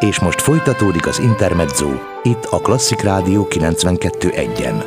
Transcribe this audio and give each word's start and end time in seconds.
És 0.00 0.20
most 0.20 0.40
folytatódik 0.40 1.06
az 1.06 1.18
Intermezzo, 1.18 1.88
itt 2.22 2.44
a 2.50 2.58
Klasszik 2.58 3.00
Rádió 3.00 3.46
92.1-en. 3.50 4.84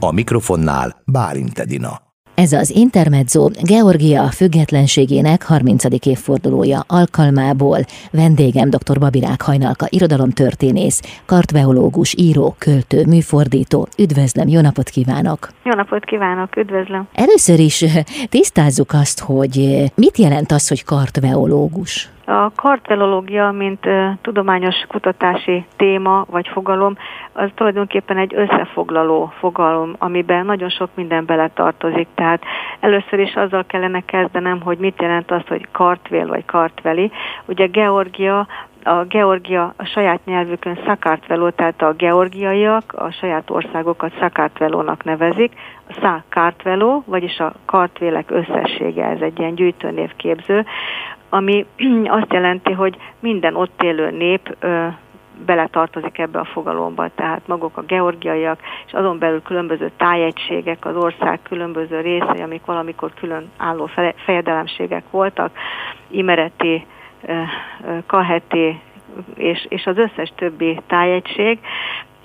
A 0.00 0.12
mikrofonnál 0.12 1.02
Bálint 1.04 1.58
Edina. 1.58 1.90
Ez 2.34 2.52
az 2.52 2.70
Intermezzo 2.70 3.48
Georgia 3.62 4.22
függetlenségének 4.26 5.42
30. 5.42 5.84
évfordulója 6.06 6.80
alkalmából 6.86 7.78
vendégem 8.10 8.70
dr. 8.70 8.98
Babirák 8.98 9.42
Hajnalka, 9.42 9.86
irodalomtörténész, 9.88 11.22
kartveológus, 11.26 12.14
író, 12.18 12.54
költő, 12.58 13.04
műfordító. 13.06 13.88
Üdvözlöm, 13.98 14.48
jó 14.48 14.60
napot 14.60 14.88
kívánok! 14.88 15.48
Jó 15.64 15.72
napot 15.72 16.04
kívánok, 16.04 16.56
üdvözlöm! 16.56 17.08
Először 17.12 17.58
is 17.58 17.84
tisztázzuk 18.28 18.92
azt, 18.92 19.20
hogy 19.20 19.84
mit 19.94 20.18
jelent 20.18 20.52
az, 20.52 20.68
hogy 20.68 20.84
kartveológus? 20.84 22.10
A 22.30 22.50
kartvelológia, 22.54 23.50
mint 23.50 23.88
tudományos 24.20 24.74
kutatási 24.88 25.66
téma 25.76 26.26
vagy 26.30 26.48
fogalom, 26.48 26.96
az 27.32 27.50
tulajdonképpen 27.54 28.16
egy 28.16 28.34
összefoglaló 28.34 29.32
fogalom, 29.38 29.94
amiben 29.98 30.46
nagyon 30.46 30.68
sok 30.68 30.88
minden 30.94 31.24
beletartozik. 31.24 32.08
Tehát 32.14 32.42
először 32.80 33.18
is 33.18 33.34
azzal 33.34 33.64
kellene 33.66 34.00
kezdenem, 34.04 34.60
hogy 34.60 34.78
mit 34.78 35.00
jelent 35.02 35.30
az, 35.30 35.42
hogy 35.46 35.66
kartvél 35.72 36.26
vagy 36.26 36.44
kartveli. 36.44 37.10
Ugye 37.46 37.66
Georgia 37.66 38.46
a 38.84 39.04
Georgia 39.04 39.74
a 39.76 39.84
saját 39.84 40.20
nyelvükön 40.24 40.78
Szakártveló, 40.86 41.50
tehát 41.50 41.82
a 41.82 41.92
georgiaiak 41.92 42.92
a 42.92 43.10
saját 43.10 43.50
országokat 43.50 44.12
Szakártvelónak 44.20 45.04
nevezik, 45.04 45.52
a 45.88 45.98
Szakártveló, 46.00 47.02
vagyis 47.06 47.38
a 47.38 47.52
kartvélek 47.64 48.30
összessége, 48.30 49.04
ez 49.04 49.20
egy 49.20 49.38
ilyen 49.38 49.54
gyűjtőnévképző 49.54 50.66
ami 51.28 51.66
azt 52.18 52.32
jelenti, 52.32 52.72
hogy 52.72 52.96
minden 53.20 53.56
ott 53.56 53.82
élő 53.82 54.10
nép 54.10 54.56
ö, 54.58 54.86
beletartozik 55.46 56.18
ebbe 56.18 56.38
a 56.38 56.44
fogalomba, 56.44 57.08
tehát 57.14 57.46
maguk 57.46 57.76
a 57.76 57.82
georgiaiak, 57.82 58.60
és 58.86 58.92
azon 58.92 59.18
belül 59.18 59.42
különböző 59.42 59.90
tájegységek, 59.96 60.84
az 60.84 60.96
ország 60.96 61.38
különböző 61.42 62.00
részei, 62.00 62.42
amik 62.42 62.64
valamikor 62.64 63.14
külön 63.14 63.50
álló 63.56 63.90
fejedelemségek 64.24 65.04
voltak, 65.10 65.50
Imereti, 66.10 66.86
Kaheti, 68.06 68.80
és, 69.34 69.66
és 69.68 69.86
az 69.86 69.96
összes 69.98 70.32
többi 70.36 70.80
tájegység, 70.86 71.58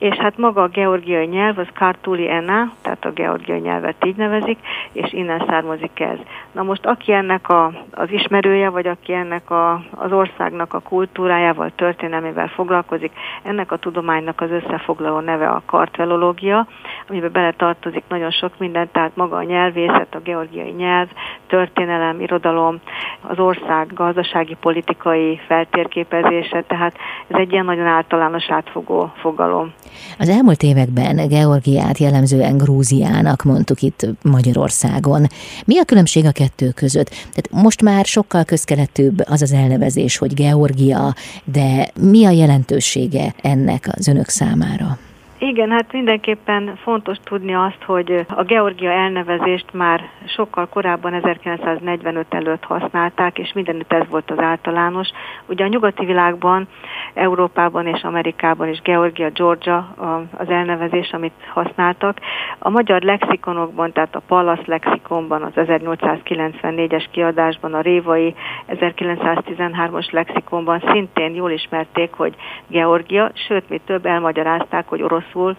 és 0.04 0.16
hát 0.16 0.38
maga 0.38 0.62
a 0.62 0.68
georgiai 0.68 1.26
nyelv 1.26 1.58
az 1.58 1.68
Kartuli 1.74 2.30
Ena, 2.30 2.72
tehát 2.82 3.06
a 3.06 3.12
georgiai 3.12 3.60
nyelvet 3.60 4.06
így 4.06 4.16
nevezik, 4.16 4.60
és 4.92 5.14
innen 5.14 5.44
származik 5.48 6.00
ez. 6.00 6.18
Na 6.52 6.64
most 6.64 6.86
aki 6.86 7.12
ennek 7.12 7.50
a, 7.50 7.72
az 7.92 8.12
ismerője, 8.12 8.70
vagy 8.70 8.88
aki 8.88 9.14
ennek 9.14 9.50
a, 9.50 9.84
az 9.92 10.12
országnak 10.12 10.74
a 10.74 10.80
kultúrájával, 10.80 11.72
történelmével 11.76 12.48
foglalkozik, 12.48 13.12
ennek 13.44 13.72
a 13.72 13.78
tudománynak 13.78 14.42
az 14.42 14.52
összefoglaló 14.52 15.20
neve 15.20 15.48
a 15.48 15.62
kartvelológia, 15.66 16.68
amiben 17.10 17.32
beletartozik 17.32 18.04
nagyon 18.08 18.32
sok 18.32 18.52
minden, 18.58 18.90
tehát 18.92 19.16
maga 19.16 19.36
a 19.36 19.44
nyelvészet, 19.44 20.16
a 20.16 20.20
georgiai 20.20 20.72
nyelv, 20.72 21.08
történelem, 21.48 22.22
irodalom, 22.22 22.80
az 23.22 23.40
ország 23.40 23.94
gazdasági, 23.94 24.56
politikai 24.60 25.40
feltérképezése, 25.48 26.62
tehát 26.62 26.98
ez 27.28 27.40
egy 27.40 27.52
ilyen 27.52 27.66
nagyon 27.66 27.86
általános 27.86 28.50
átfogó 28.50 29.12
fogalom. 29.16 29.74
Az 30.20 30.30
elmúlt 30.30 30.64
években 30.64 31.28
Georgiát 31.28 31.98
jellemzően 31.98 32.58
Grúziának 32.58 33.44
mondtuk 33.44 33.82
itt 33.82 34.08
Magyarországon. 34.22 35.28
Mi 35.66 35.80
a 35.80 35.84
különbség 35.84 36.26
a 36.26 36.32
kettő 36.32 36.70
között? 36.70 37.10
Tehát 37.10 37.64
most 37.64 37.82
már 37.82 38.06
sokkal 38.06 38.44
közkeletűbb 38.44 39.24
az 39.26 39.42
az 39.42 39.52
elnevezés, 39.52 40.18
hogy 40.18 40.34
Georgia, 40.34 41.16
de 41.44 41.90
mi 42.00 42.26
a 42.26 42.30
jelentősége 42.30 43.36
ennek 43.42 43.90
az 43.98 44.08
önök 44.08 44.30
számára? 44.30 44.98
Igen, 45.46 45.72
hát 45.72 45.92
mindenképpen 45.92 46.76
fontos 46.76 47.18
tudni 47.24 47.56
azt, 47.56 47.84
hogy 47.86 48.26
a 48.28 48.44
Georgia 48.44 48.92
elnevezést 48.92 49.74
már 49.74 50.10
sokkal 50.26 50.68
korábban, 50.68 51.14
1945 51.14 52.26
előtt 52.30 52.64
használták, 52.64 53.40
és 53.40 53.54
mindenütt 53.54 53.94
ez 53.94 54.08
volt 54.10 54.32
az 54.32 54.40
általános. 54.40 55.10
Ugye 55.46 55.64
a 55.64 55.68
nyugati 55.68 56.06
világban, 56.06 56.68
Európában 57.14 57.88
és 57.88 58.02
Amerikában 58.02 58.68
is 58.68 58.82
Georgia, 58.82 59.30
Georgia 59.30 59.94
az 60.38 60.50
elnevezés, 60.50 61.12
amit 61.12 61.34
használtak. 61.54 62.18
A 62.60 62.70
magyar 62.70 63.02
lexikonokban, 63.02 63.92
tehát 63.92 64.16
a 64.16 64.22
Pallas 64.28 64.66
lexikonban, 64.66 65.42
az 65.42 65.52
1894-es 65.56 67.06
kiadásban, 67.12 67.74
a 67.74 67.82
Révai 67.82 68.36
1913-as 68.70 70.12
lexikonban 70.12 70.84
szintén 70.92 71.36
jól 71.36 71.52
ismerték, 71.52 72.14
hogy 72.14 72.36
Georgia, 72.68 73.32
sőt, 73.48 73.70
mi 73.70 73.82
több 73.86 74.06
elmagyarázták, 74.06 74.88
hogy 74.88 75.02
orosz 75.02 75.32
oroszul, 75.34 75.56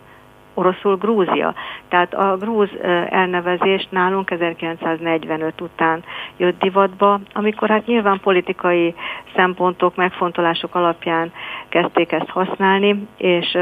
oroszul 0.54 0.96
Grúzia. 0.96 1.54
Tehát 1.88 2.14
a 2.14 2.36
grúz 2.36 2.68
elnevezés 3.08 3.86
nálunk 3.90 4.30
1945 4.30 5.60
után 5.60 6.04
jött 6.36 6.60
divatba, 6.60 7.20
amikor 7.32 7.68
hát 7.68 7.86
nyilván 7.86 8.20
politikai 8.20 8.94
szempontok, 9.34 9.96
megfontolások 9.96 10.74
alapján 10.74 11.32
kezdték 11.68 12.12
ezt 12.12 12.28
használni, 12.28 13.08
és 13.16 13.58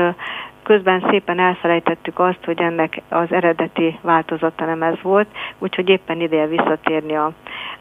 közben 0.62 1.04
szépen 1.10 1.38
elfelejtettük 1.38 2.18
azt, 2.18 2.44
hogy 2.44 2.60
ennek 2.60 3.00
az 3.08 3.32
eredeti 3.32 3.98
változata 4.02 4.64
nem 4.64 4.82
ez 4.82 5.02
volt, 5.02 5.28
úgyhogy 5.58 5.88
éppen 5.88 6.20
ideje 6.20 6.46
visszatérni 6.46 7.16
a, 7.16 7.32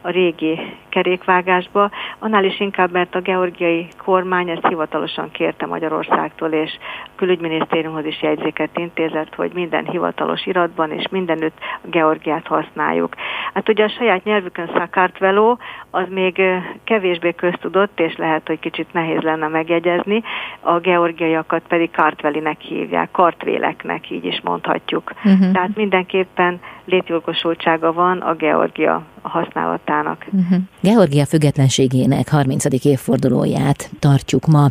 a 0.02 0.10
régi 0.10 0.60
kerékvágásba, 0.90 1.90
annál 2.20 2.44
is 2.44 2.60
inkább, 2.60 2.92
mert 2.92 3.16
a 3.16 3.22
georgiai 3.22 3.88
kormány 4.04 4.50
ezt 4.50 4.68
hivatalosan 4.68 5.32
kérte 5.32 5.66
Magyarországtól, 5.66 6.52
és 6.52 6.72
a 7.06 7.10
külügyminisztériumhoz 7.16 8.06
is 8.06 8.22
jegyzéket 8.22 8.78
intézett, 8.78 9.36
hogy 9.36 9.52
minden 9.54 9.86
hivatalos 9.86 10.46
iratban 10.46 10.92
és 10.92 11.08
mindenütt 11.12 11.58
a 11.84 11.88
Georgiát 11.88 12.48
használjuk. 12.48 13.16
Hát 13.54 13.70
ugye 13.70 13.84
a 13.84 13.90
saját 13.90 14.24
nyelvükön 14.24 14.70
Szakártveló, 14.74 15.58
az 15.92 16.06
még 16.10 16.42
kevésbé 16.84 17.34
köztudott, 17.34 18.00
és 18.00 18.16
lehet, 18.16 18.48
hogy 18.48 18.60
kicsit 18.60 18.94
nehéz 18.94 19.22
lenne 19.22 19.48
megjegyezni, 19.48 20.24
a 20.60 20.80
georgiaiakat 20.80 21.62
pedig 21.68 21.92
Kartvelinek 21.92 22.71
hívják, 22.74 23.12
kartvéleknek, 23.12 24.12
így 24.12 24.26
is 24.26 24.42
mondhatjuk. 24.44 25.14
Uh-huh. 25.24 25.52
Tehát 25.52 25.76
mindenképpen 25.76 26.60
létjogosultsága 26.86 27.94
van 27.94 28.18
a 28.18 28.34
Georgia 28.34 29.04
használatának. 29.22 30.26
Uh-huh. 30.32 30.58
Georgia 30.82 31.26
függetlenségének 31.26 32.30
30. 32.30 32.66
évfordulóját 32.86 33.90
tartjuk 34.00 34.46
ma. 34.46 34.68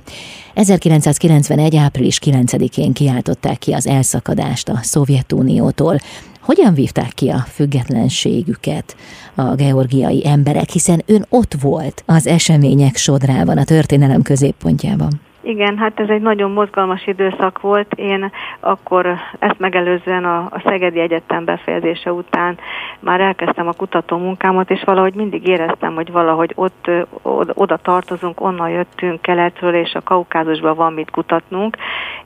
1991. 0.54 1.76
április 1.76 2.18
9-én 2.24 2.92
kiáltották 2.92 3.58
ki 3.58 3.72
az 3.72 3.86
elszakadást 3.86 4.68
a 4.68 4.76
Szovjetuniótól. 4.76 5.96
Hogyan 6.40 6.74
vívták 6.74 7.12
ki 7.14 7.28
a 7.28 7.38
függetlenségüket 7.38 8.96
a 9.34 9.54
georgiai 9.54 10.26
emberek, 10.26 10.68
hiszen 10.68 11.02
ön 11.06 11.24
ott 11.28 11.54
volt 11.62 12.02
az 12.06 12.26
események 12.26 12.96
sodrában, 12.96 13.58
a 13.58 13.64
történelem 13.64 14.22
középpontjában? 14.22 15.20
Igen, 15.42 15.78
hát 15.78 16.00
ez 16.00 16.08
egy 16.08 16.20
nagyon 16.20 16.50
mozgalmas 16.50 17.06
időszak 17.06 17.60
volt. 17.60 17.92
Én 17.94 18.32
akkor 18.60 19.14
ezt 19.38 19.58
megelőzően 19.58 20.24
a, 20.24 20.38
a 20.38 20.62
Szegedi 20.64 21.00
Egyetem 21.00 21.44
befejezése 21.44 22.12
után 22.12 22.58
már 22.98 23.20
elkezdtem 23.20 23.68
a 23.68 23.72
kutató 23.72 24.16
munkámat, 24.16 24.70
és 24.70 24.82
valahogy 24.84 25.14
mindig 25.14 25.46
éreztem, 25.46 25.94
hogy 25.94 26.12
valahogy 26.12 26.52
ott 26.54 26.90
oda, 27.22 27.52
oda 27.54 27.76
tartozunk, 27.76 28.40
onnan 28.40 28.70
jöttünk 28.70 29.22
keletről, 29.22 29.74
és 29.74 29.94
a 29.94 30.02
Kaukázusban 30.02 30.76
van 30.76 30.92
mit 30.92 31.10
kutatnunk, 31.10 31.76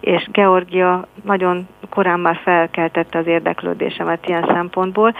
és 0.00 0.28
Georgia 0.32 1.06
nagyon 1.22 1.68
korán 1.90 2.20
már 2.20 2.40
felkeltette 2.42 3.18
az 3.18 3.26
érdeklődésemet 3.26 4.28
ilyen 4.28 4.50
szempontból, 4.52 5.14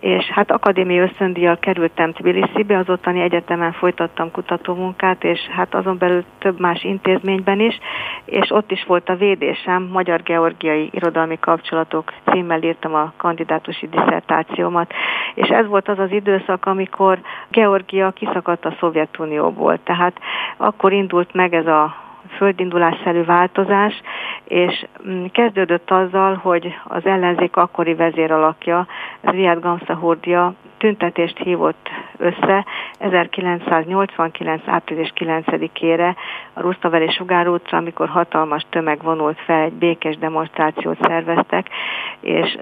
és 0.00 0.24
hát 0.24 0.50
akadémiai 0.50 0.98
ösztöndíjjal 0.98 1.58
kerültem 1.58 2.12
Tbilisibe, 2.12 2.78
az 2.78 2.88
ottani 2.88 3.20
egyetemen 3.20 3.72
folytattam 3.72 4.30
kutatómunkát, 4.30 5.24
és 5.24 5.40
hát 5.40 5.74
azon 5.74 5.98
belül 5.98 6.24
több 6.38 6.60
más 6.60 6.82
intézményben 7.24 7.60
is, 7.60 7.78
és 8.24 8.50
ott 8.50 8.70
is 8.70 8.84
volt 8.84 9.08
a 9.08 9.16
védésem, 9.16 9.82
Magyar-Georgiai 9.82 10.88
Irodalmi 10.92 11.38
Kapcsolatok 11.38 12.12
címmel 12.30 12.62
írtam 12.62 12.94
a 12.94 13.12
kandidátusi 13.16 13.88
diszertációmat, 13.88 14.92
és 15.34 15.48
ez 15.48 15.66
volt 15.66 15.88
az 15.88 15.98
az 15.98 16.10
időszak, 16.10 16.66
amikor 16.66 17.18
Georgia 17.50 18.10
kiszakadt 18.10 18.64
a 18.64 18.76
Szovjetunióból, 18.80 19.78
tehát 19.82 20.18
akkor 20.56 20.92
indult 20.92 21.34
meg 21.34 21.54
ez 21.54 21.66
a 21.66 22.03
földindulásszerű 22.36 23.24
változás, 23.24 24.00
és 24.44 24.86
mm, 25.08 25.24
kezdődött 25.32 25.90
azzal, 25.90 26.34
hogy 26.34 26.74
az 26.84 27.06
ellenzék 27.06 27.56
akkori 27.56 27.94
vezéralakja, 27.94 28.86
Riad 29.20 29.60
Gamsahurdia 29.60 30.54
tüntetést 30.84 31.38
hívott 31.38 31.88
össze 32.16 32.66
1989. 32.98 34.62
április 34.66 35.12
9-ére 35.16 36.14
a 36.52 36.60
Rusztaveli 36.60 37.10
Sugár 37.10 37.48
útra, 37.48 37.78
amikor 37.78 38.08
hatalmas 38.08 38.66
tömeg 38.70 39.02
vonult 39.02 39.40
fel, 39.40 39.62
egy 39.62 39.72
békés 39.72 40.16
demonstrációt 40.18 40.98
szerveztek, 41.00 41.68
és 42.20 42.58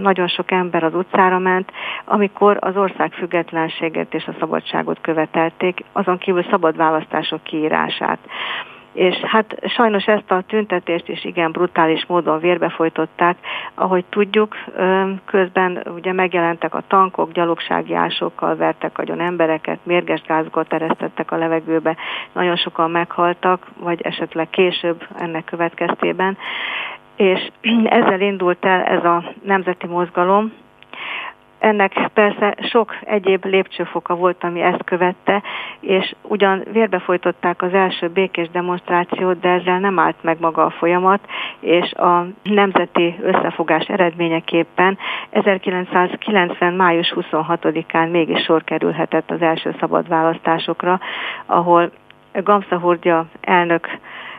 nagyon 0.00 0.28
sok 0.28 0.50
ember 0.50 0.84
az 0.84 0.94
utcára 0.94 1.38
ment, 1.38 1.72
amikor 2.04 2.56
az 2.60 2.76
ország 2.76 3.12
függetlenséget 3.12 4.14
és 4.14 4.26
a 4.26 4.34
szabadságot 4.38 4.98
követelték, 5.00 5.84
azon 5.92 6.18
kívül 6.18 6.46
szabad 6.50 6.76
választások 6.76 7.42
kiírását. 7.42 8.18
És 8.94 9.14
hát 9.14 9.56
sajnos 9.66 10.06
ezt 10.06 10.30
a 10.30 10.42
tüntetést 10.46 11.08
is 11.08 11.24
igen 11.24 11.52
brutális 11.52 12.06
módon 12.06 12.40
vérbefolytották. 12.40 13.36
Ahogy 13.74 14.04
tudjuk, 14.04 14.56
közben 15.24 15.86
ugye 15.94 16.12
megjelentek 16.12 16.74
a 16.74 16.82
tankok, 16.88 17.32
gyalogsági 17.32 17.94
ásokkal 17.94 18.56
vertek 18.56 18.98
agyon 18.98 19.20
embereket, 19.20 19.78
mérges 19.82 20.22
gázokat 20.22 20.72
eresztettek 20.72 21.30
a 21.30 21.36
levegőbe, 21.36 21.96
nagyon 22.32 22.56
sokan 22.56 22.90
meghaltak, 22.90 23.66
vagy 23.78 24.00
esetleg 24.02 24.50
később 24.50 25.06
ennek 25.18 25.44
következtében, 25.44 26.36
és 27.16 27.50
ezzel 27.98 28.20
indult 28.20 28.64
el 28.64 28.82
ez 28.82 29.04
a 29.04 29.24
nemzeti 29.42 29.86
mozgalom, 29.86 30.52
ennek 31.64 32.10
persze 32.14 32.54
sok 32.70 32.96
egyéb 33.00 33.44
lépcsőfoka 33.44 34.14
volt, 34.14 34.44
ami 34.44 34.60
ezt 34.60 34.84
követte, 34.84 35.42
és 35.80 36.14
ugyan 36.22 36.64
vérbefolytották 36.72 37.62
az 37.62 37.72
első 37.74 38.08
békés 38.08 38.50
demonstrációt, 38.50 39.40
de 39.40 39.48
ezzel 39.48 39.78
nem 39.78 39.98
állt 39.98 40.22
meg 40.22 40.36
maga 40.40 40.64
a 40.64 40.70
folyamat, 40.70 41.20
és 41.60 41.92
a 41.92 42.26
nemzeti 42.42 43.16
összefogás 43.22 43.84
eredményeképpen 43.86 44.98
1990. 45.30 46.74
május 46.74 47.14
26-án 47.16 48.10
mégis 48.10 48.42
sor 48.42 48.64
kerülhetett 48.64 49.30
az 49.30 49.42
első 49.42 49.76
szabad 49.80 50.08
választásokra, 50.08 51.00
ahol 51.46 51.90
Gamsza 52.32 52.96
elnök 53.40 53.88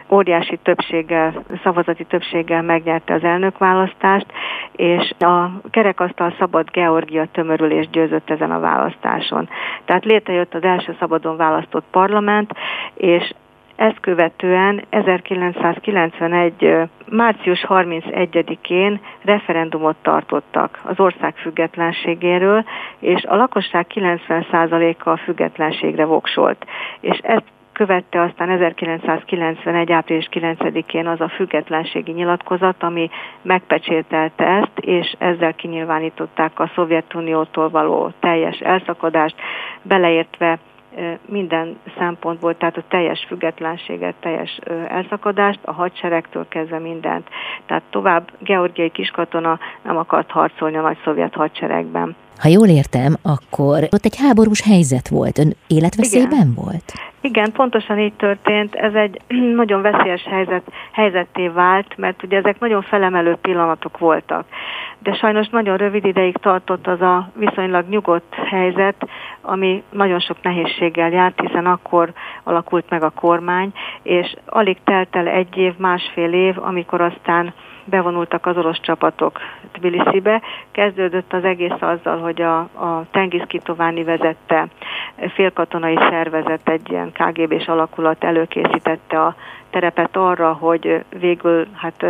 óriási 0.10 0.58
többséggel, 0.64 1.44
szavazati 1.64 2.04
többséggel 2.04 2.62
megnyerte 2.62 3.14
az 3.14 3.24
elnökválasztást, 3.24 4.26
és 4.72 5.14
a 5.20 5.50
kerekasztal 5.70 6.36
szabad 6.40 6.72
Georgia 6.72 7.26
tömörülés 7.32 7.90
győzött 7.90 8.30
ezen 8.30 8.52
a 8.52 8.60
választáson. 8.60 9.50
Tehát 9.86 10.06
létrejött 10.06 10.54
az 10.54 10.64
első 10.64 10.96
szabadon 11.00 11.38
választott 11.38 11.86
parlament, 11.92 12.52
és 12.94 13.34
ezt 13.76 14.00
követően 14.00 14.84
1991. 14.90 16.76
március 17.10 17.66
31-én 17.70 19.00
referendumot 19.24 19.96
tartottak 20.02 20.80
az 20.84 21.00
ország 21.00 21.36
függetlenségéről, 21.36 22.66
és 23.00 23.24
a 23.24 23.36
lakosság 23.36 23.86
90%-a 23.94 25.10
a 25.10 25.18
függetlenségre 25.18 26.06
voksolt. 26.06 26.66
És 27.00 27.18
ezt 27.18 27.44
követte 27.76 28.22
aztán 28.22 28.50
1991. 28.50 29.92
április 29.92 30.28
9-én 30.32 31.08
az 31.08 31.22
a 31.22 31.30
függetlenségi 31.30 32.12
nyilatkozat, 32.12 32.84
ami 32.84 33.10
megpecsételte 33.42 34.46
ezt, 34.46 34.80
és 34.80 35.16
ezzel 35.18 35.54
kinyilvánították 35.54 36.60
a 36.60 36.72
Szovjetuniótól 36.76 37.70
való 37.70 38.12
teljes 38.20 38.60
elszakadást, 38.60 39.36
beleértve 39.82 40.60
minden 41.26 41.80
szempontból, 41.98 42.58
tehát 42.58 42.78
a 42.78 42.84
teljes 42.88 43.26
függetlenséget, 43.28 44.16
teljes 44.20 44.60
elszakadást, 44.88 45.60
a 45.64 45.74
hadseregtől 45.74 46.48
kezdve 46.48 46.80
mindent. 46.80 47.30
Tehát 47.66 47.84
tovább 47.90 48.32
georgiai 48.40 48.90
kiskatona 48.90 49.60
nem 49.82 49.98
akart 49.98 50.32
harcolni 50.32 50.78
a 50.78 50.82
nagy 50.82 50.98
szovjet 51.04 51.34
hadseregben. 51.34 52.16
Ha 52.40 52.48
jól 52.48 52.68
értem, 52.68 53.16
akkor 53.22 53.84
ott 53.84 54.06
egy 54.06 54.18
háborús 54.18 54.62
helyzet 54.62 55.08
volt, 55.08 55.38
ön 55.38 55.56
életveszélyben 55.68 56.32
Igen. 56.32 56.54
volt? 56.56 56.94
Igen, 57.26 57.52
pontosan 57.52 58.00
így 58.00 58.14
történt. 58.14 58.76
Ez 58.76 58.94
egy 58.94 59.22
nagyon 59.62 59.82
veszélyes 59.82 60.24
helyzet, 60.24 60.64
helyzetté 60.92 61.48
vált, 61.48 61.98
mert 61.98 62.24
ugye 62.24 62.38
ezek 62.38 62.60
nagyon 62.60 62.82
felemelő 62.82 63.36
pillanatok 63.42 63.98
voltak. 63.98 64.46
De 65.00 65.14
sajnos 65.14 65.48
nagyon 65.48 65.78
rövid 65.78 66.06
ideig 66.06 66.38
tartott 66.38 66.88
az 66.88 67.02
a 67.02 67.30
viszonylag 67.36 67.90
nyugodt 67.90 68.34
helyzet, 68.34 69.08
ami 69.42 69.84
nagyon 69.92 70.20
sok 70.20 70.38
nehézséggel 70.42 71.12
járt, 71.12 71.40
hiszen 71.40 71.66
akkor 71.66 72.14
alakult 72.44 72.90
meg 72.90 73.04
a 73.04 73.10
kormány, 73.10 73.74
és 74.04 74.36
alig 74.46 74.78
telt 74.84 75.16
el 75.16 75.28
egy 75.28 75.58
év, 75.58 75.74
másfél 75.78 76.34
év, 76.34 76.56
amikor 76.58 77.02
aztán 77.02 77.54
bevonultak 77.86 78.46
az 78.46 78.58
orosz 78.58 78.80
csapatok 78.82 79.40
Tbilisibe. 79.72 80.42
Kezdődött 80.72 81.34
az 81.34 81.44
egész 81.44 81.80
azzal, 81.80 82.20
hogy 82.20 82.42
a, 82.42 82.58
a 82.60 83.06
Tengiz 83.12 83.44
Kitováni 83.48 84.04
vezette 84.04 84.68
félkatonai 85.34 85.98
szervezet, 86.10 86.70
egy 86.70 86.92
ilyen 86.92 87.12
KGB-s 87.12 87.68
alakulat 87.68 88.24
előkészítette 88.24 89.22
a 89.22 89.36
terepet 89.70 90.16
arra, 90.16 90.54
hogy 90.54 91.04
végül 91.20 91.68
hát 91.74 92.06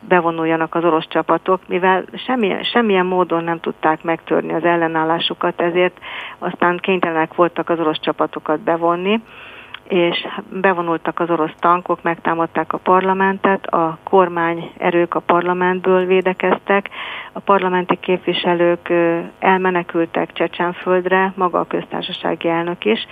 bevonuljanak 0.00 0.74
az 0.74 0.84
orosz 0.84 1.08
csapatok, 1.08 1.60
mivel 1.68 2.04
semmilyen, 2.26 2.62
semmilyen 2.62 3.06
módon 3.06 3.44
nem 3.44 3.60
tudták 3.60 4.02
megtörni 4.02 4.52
az 4.52 4.64
ellenállásukat, 4.64 5.60
ezért 5.60 5.98
aztán 6.38 6.78
kénytelenek 6.78 7.34
voltak 7.34 7.68
az 7.68 7.78
orosz 7.78 8.00
csapatokat 8.00 8.60
bevonni 8.60 9.20
és 9.88 10.26
bevonultak 10.48 11.20
az 11.20 11.30
orosz 11.30 11.54
tankok, 11.58 12.02
megtámadták 12.02 12.72
a 12.72 12.78
parlamentet, 12.78 13.66
a 13.66 13.98
kormány 14.04 14.72
erők 14.78 15.14
a 15.14 15.20
parlamentből 15.20 16.06
védekeztek, 16.06 16.88
a 17.32 17.40
parlamenti 17.40 17.96
képviselők 18.00 18.92
elmenekültek 19.38 20.32
Csecsenföldre, 20.32 21.32
maga 21.36 21.58
a 21.58 21.66
köztársasági 21.66 22.48
elnök 22.48 22.84
is, 22.84 23.06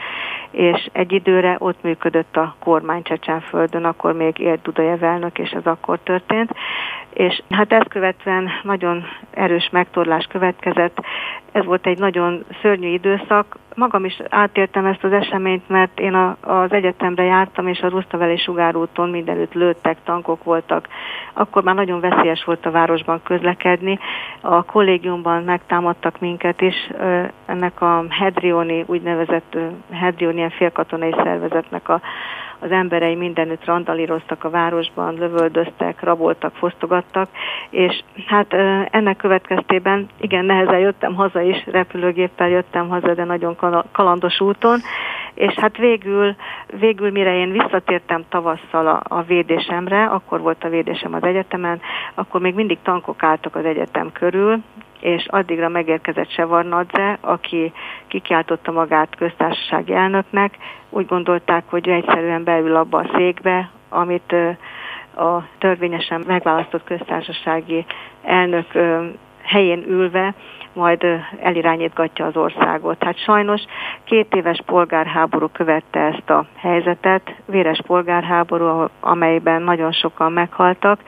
és 0.50 0.88
egy 0.92 1.12
időre 1.12 1.56
ott 1.58 1.82
működött 1.82 2.36
a 2.36 2.54
kormány 2.58 3.02
Csecsenföldön, 3.02 3.84
akkor 3.84 4.12
még 4.12 4.38
élt 4.38 4.62
Dudajev 4.62 5.02
elnök, 5.02 5.38
és 5.38 5.50
ez 5.50 5.64
akkor 5.66 5.98
történt, 5.98 6.50
és 7.12 7.42
hát 7.50 7.72
ezt 7.72 7.88
követően 7.88 8.48
nagyon 8.62 9.04
erős 9.30 9.68
megtorlás 9.72 10.26
következett. 10.26 11.00
Ez 11.52 11.64
volt 11.64 11.86
egy 11.86 11.98
nagyon 11.98 12.44
szörnyű 12.62 12.88
időszak. 12.88 13.56
Magam 13.74 14.04
is 14.04 14.20
átértem 14.28 14.86
ezt 14.86 15.04
az 15.04 15.12
eseményt, 15.12 15.68
mert 15.68 16.00
én 16.00 16.14
a, 16.14 16.36
az 16.40 16.72
egyetemre 16.72 17.22
jártam, 17.22 17.66
és 17.66 17.80
a 17.80 17.88
Rusztaveli 17.88 18.36
sugárúton 18.36 19.10
mindenütt 19.10 19.54
lőttek, 19.54 19.96
tankok 20.04 20.44
voltak. 20.44 20.88
Akkor 21.32 21.62
már 21.62 21.74
nagyon 21.74 22.00
veszélyes 22.00 22.44
volt 22.44 22.66
a 22.66 22.70
városban 22.70 23.20
közlekedni. 23.22 23.98
A 24.40 24.62
kollégiumban 24.62 25.42
megtámadtak 25.42 26.20
minket 26.20 26.60
is, 26.60 26.90
ennek 27.46 27.80
a 27.80 28.04
Hedrioni, 28.08 28.84
úgynevezett 28.86 29.56
Hedrioni 29.92 30.50
félkatonai 30.50 31.14
szervezetnek 31.16 31.88
a 31.88 32.00
az 32.60 32.70
emberei 32.70 33.14
mindenütt 33.14 33.64
randalíroztak 33.64 34.44
a 34.44 34.50
városban, 34.50 35.14
lövöldöztek, 35.14 36.02
raboltak, 36.02 36.54
fosztogattak, 36.54 37.28
és 37.70 38.02
hát 38.26 38.52
ennek 38.90 39.16
következtében 39.16 40.08
igen, 40.20 40.44
nehezen 40.44 40.78
jöttem 40.78 41.14
haza 41.14 41.40
is, 41.40 41.66
repülőgéppel 41.66 42.48
jöttem 42.48 42.88
haza, 42.88 43.14
de 43.14 43.24
nagyon 43.24 43.56
kalandos 43.92 44.40
úton, 44.40 44.80
és 45.34 45.54
hát 45.54 45.76
végül, 45.76 46.34
végül 46.78 47.10
mire 47.10 47.36
én 47.36 47.52
visszatértem 47.52 48.24
tavasszal 48.28 48.86
a, 48.86 49.02
a 49.04 49.22
védésemre, 49.22 50.04
akkor 50.04 50.40
volt 50.40 50.64
a 50.64 50.68
védésem 50.68 51.14
az 51.14 51.22
egyetemen, 51.22 51.80
akkor 52.14 52.40
még 52.40 52.54
mindig 52.54 52.78
tankok 52.82 53.22
álltak 53.22 53.56
az 53.56 53.64
egyetem 53.64 54.12
körül, 54.12 54.62
és 55.00 55.26
addigra 55.26 55.68
megérkezett 55.68 56.30
Sevarnadze, 56.30 57.18
aki 57.20 57.72
kikiáltotta 58.06 58.72
magát 58.72 59.16
köztársasági 59.16 59.92
elnöknek. 59.92 60.56
Úgy 60.90 61.06
gondolták, 61.06 61.64
hogy 61.66 61.88
ő 61.88 61.92
egyszerűen 61.92 62.44
beül 62.44 62.76
abba 62.76 62.98
a 62.98 63.10
székbe, 63.16 63.70
amit 63.88 64.32
a 65.16 65.42
törvényesen 65.58 66.24
megválasztott 66.26 66.84
köztársasági 66.84 67.84
elnök 68.22 68.66
helyén 69.50 69.84
ülve 69.88 70.34
majd 70.72 71.06
elirányítgatja 71.40 72.26
az 72.26 72.36
országot. 72.36 73.04
Hát 73.04 73.18
sajnos 73.18 73.62
két 74.04 74.34
éves 74.34 74.62
polgárháború 74.66 75.48
követte 75.52 76.00
ezt 76.00 76.30
a 76.30 76.46
helyzetet, 76.56 77.34
véres 77.46 77.80
polgárháború, 77.86 78.88
amelyben 79.00 79.62
nagyon 79.62 79.92
sokan 79.92 80.32
meghaltak. 80.32 81.00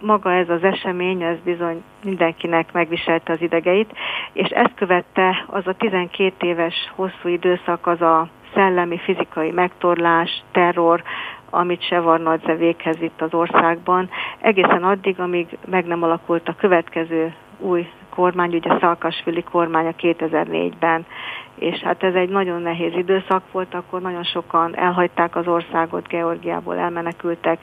Maga 0.00 0.32
ez 0.32 0.48
az 0.48 0.62
esemény, 0.62 1.22
ez 1.22 1.36
bizony 1.44 1.82
mindenkinek 2.04 2.72
megviselte 2.72 3.32
az 3.32 3.40
idegeit, 3.40 3.92
és 4.32 4.48
ezt 4.48 4.74
követte 4.74 5.44
az 5.46 5.66
a 5.66 5.74
12 5.74 6.46
éves 6.46 6.74
hosszú 6.94 7.28
időszak, 7.28 7.86
az 7.86 8.00
a 8.00 8.28
szellemi, 8.54 8.98
fizikai 8.98 9.50
megtorlás, 9.50 10.42
terror, 10.52 11.02
amit 11.50 11.82
Sevarnadze 11.82 12.54
véghez 12.54 12.98
vitt 12.98 13.20
az 13.20 13.34
országban, 13.34 14.10
egészen 14.40 14.84
addig, 14.84 15.20
amíg 15.20 15.58
meg 15.66 15.86
nem 15.86 16.02
alakult 16.02 16.48
a 16.48 16.54
következő 16.58 17.34
új 17.58 17.90
kormány, 18.10 18.54
ugye 18.54 18.78
Szalkasvili 18.80 19.42
kormánya 19.42 19.92
2004-ben, 19.98 21.06
és 21.54 21.78
hát 21.78 22.02
ez 22.02 22.14
egy 22.14 22.28
nagyon 22.28 22.62
nehéz 22.62 22.92
időszak 22.94 23.42
volt, 23.52 23.74
akkor 23.74 24.00
nagyon 24.00 24.24
sokan 24.24 24.76
elhagyták 24.76 25.36
az 25.36 25.46
országot, 25.46 26.08
Georgiából 26.08 26.76
elmenekültek. 26.76 27.58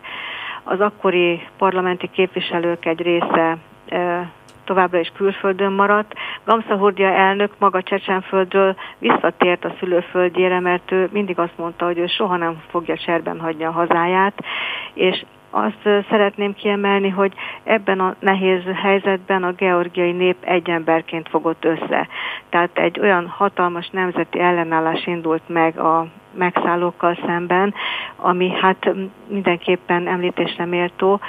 Az 0.63 0.79
akkori 0.79 1.41
parlamenti 1.57 2.09
képviselők 2.09 2.85
egy 2.85 3.01
része 3.01 3.57
továbbra 4.65 4.99
is 4.99 5.11
külföldön 5.15 5.71
maradt. 5.71 6.13
Gamszahurdia 6.45 7.07
elnök 7.07 7.51
maga 7.57 7.81
Csecsenföldről 7.81 8.75
visszatért 8.99 9.65
a 9.65 9.73
szülőföldjére, 9.79 10.59
mert 10.59 10.91
ő 10.91 11.09
mindig 11.11 11.39
azt 11.39 11.57
mondta, 11.57 11.85
hogy 11.85 11.97
ő 11.97 12.07
soha 12.07 12.37
nem 12.37 12.61
fogja 12.69 12.97
cserben 12.97 13.39
hagyni 13.39 13.63
a 13.63 13.71
hazáját, 13.71 14.43
és 14.93 15.25
azt 15.55 16.05
szeretném 16.09 16.53
kiemelni, 16.53 17.09
hogy 17.09 17.33
ebben 17.63 17.99
a 17.99 18.15
nehéz 18.19 18.61
helyzetben 18.81 19.43
a 19.43 19.51
georgiai 19.51 20.11
nép 20.11 20.35
egy 20.39 20.69
emberként 20.69 21.29
fogott 21.29 21.65
össze. 21.65 22.07
Tehát 22.49 22.77
egy 22.77 22.99
olyan 22.99 23.27
hatalmas 23.27 23.89
nemzeti 23.89 24.39
ellenállás 24.39 25.07
indult 25.07 25.41
meg 25.47 25.79
a 25.79 26.07
megszállókkal 26.37 27.17
szemben, 27.25 27.73
ami 28.15 28.49
hát 28.49 28.93
mindenképpen 29.27 30.07
említésre 30.07 30.65
méltó. 30.65 31.19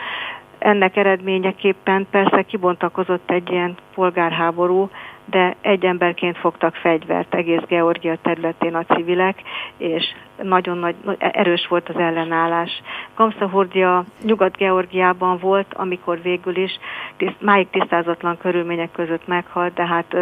Ennek 0.59 0.97
eredményeképpen 0.97 2.07
persze 2.11 2.43
kibontakozott 2.43 3.31
egy 3.31 3.51
ilyen 3.51 3.75
polgárháború, 3.95 4.91
de 5.31 5.57
egy 5.61 5.85
emberként 5.85 6.39
fogtak 6.39 6.75
fegyvert 6.75 7.35
egész 7.35 7.63
Georgia 7.69 8.17
területén 8.23 8.75
a 8.75 8.85
civilek, 8.85 9.43
és 9.77 10.05
nagyon 10.43 10.79
nagy, 10.79 10.95
erős 11.19 11.67
volt 11.69 11.89
az 11.89 11.97
ellenállás. 11.97 12.83
Kamszahordia 13.15 14.05
Nyugat-Georgiában 14.23 15.39
volt, 15.39 15.75
amikor 15.75 16.23
végül 16.23 16.57
is 16.57 16.79
tiszt, 17.17 17.41
máig 17.41 17.71
tisztázatlan 17.71 18.39
körülmények 18.39 18.91
között 18.91 19.27
meghalt, 19.27 19.75
de 19.75 19.87
hát 19.87 20.17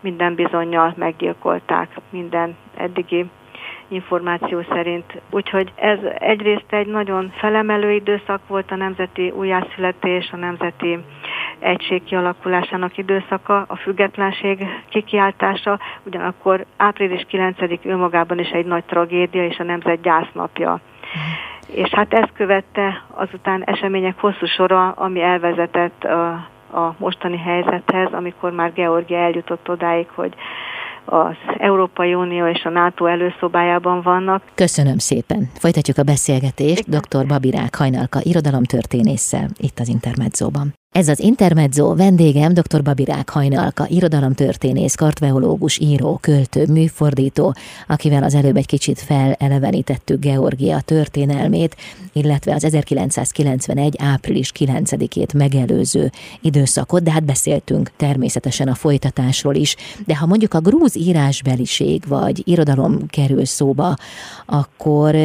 minden 0.00 0.34
bizonyal 0.34 0.94
meggyilkolták 0.96 1.88
minden 2.10 2.56
eddigi 2.76 3.26
információ 3.88 4.62
szerint. 4.68 5.20
Úgyhogy 5.30 5.72
ez 5.74 5.98
egyrészt 6.18 6.72
egy 6.72 6.86
nagyon 6.86 7.32
felemelő 7.36 7.92
időszak 7.92 8.40
volt 8.46 8.70
a 8.70 8.76
nemzeti 8.76 9.30
újjászületés, 9.30 10.30
a 10.32 10.36
nemzeti 10.36 10.98
egység 11.64 12.04
kialakulásának 12.04 12.98
időszaka, 12.98 13.64
a 13.68 13.76
függetlenség 13.76 14.66
kikiáltása, 14.88 15.78
ugyanakkor 16.02 16.64
április 16.76 17.24
9 17.28 17.56
önmagában 17.82 18.38
is 18.38 18.50
egy 18.50 18.66
nagy 18.66 18.84
tragédia 18.84 19.44
és 19.44 19.58
a 19.58 19.62
nemzet 19.62 20.00
gyásznapja. 20.00 20.80
És 21.74 21.88
hát 21.88 22.12
ezt 22.12 22.32
követte 22.32 23.02
azután 23.10 23.62
események 23.64 24.20
hosszú 24.20 24.46
sora, 24.46 24.90
ami 24.90 25.22
elvezetett 25.22 26.04
a, 26.04 26.30
a 26.72 26.94
mostani 26.98 27.38
helyzethez, 27.38 28.12
amikor 28.12 28.52
már 28.52 28.72
Georgia 28.72 29.18
eljutott 29.18 29.68
odáig, 29.68 30.06
hogy 30.14 30.34
az 31.04 31.36
Európai 31.58 32.14
Unió 32.14 32.46
és 32.46 32.64
a 32.64 32.68
NATO 32.68 33.06
előszobájában 33.06 34.02
vannak. 34.02 34.42
Köszönöm 34.54 34.98
szépen. 34.98 35.50
Folytatjuk 35.54 35.98
a 35.98 36.02
beszélgetést 36.02 36.88
dr. 36.88 37.26
Babirák 37.26 37.74
Hajnalka 37.74 38.20
irodalomtörténésszel 38.22 39.48
itt 39.56 39.78
az 39.78 39.88
Intermedzóban. 39.88 40.74
Ez 40.94 41.08
az 41.08 41.20
Intermezzo 41.20 41.94
vendégem 41.94 42.52
dr. 42.52 42.82
Babirák 42.82 43.28
Hajnalka, 43.28 43.86
irodalomtörténész, 43.88 44.94
kartveológus, 44.94 45.78
író, 45.78 46.18
költő, 46.20 46.66
műfordító, 46.66 47.54
akivel 47.88 48.22
az 48.22 48.34
előbb 48.34 48.56
egy 48.56 48.66
kicsit 48.66 48.98
felelevenítettük 48.98 50.20
Georgia 50.20 50.80
történelmét, 50.80 51.76
illetve 52.12 52.54
az 52.54 52.64
1991. 52.64 53.96
április 53.98 54.52
9-ét 54.58 55.36
megelőző 55.36 56.10
időszakot, 56.40 57.02
de 57.02 57.10
hát 57.10 57.24
beszéltünk 57.24 57.90
természetesen 57.96 58.68
a 58.68 58.74
folytatásról 58.74 59.54
is. 59.54 59.76
De 60.06 60.16
ha 60.16 60.26
mondjuk 60.26 60.54
a 60.54 60.60
grúz 60.60 60.96
írásbeliség 60.96 62.02
vagy 62.08 62.42
irodalom 62.48 63.06
kerül 63.06 63.44
szóba, 63.44 63.96
akkor 64.46 65.16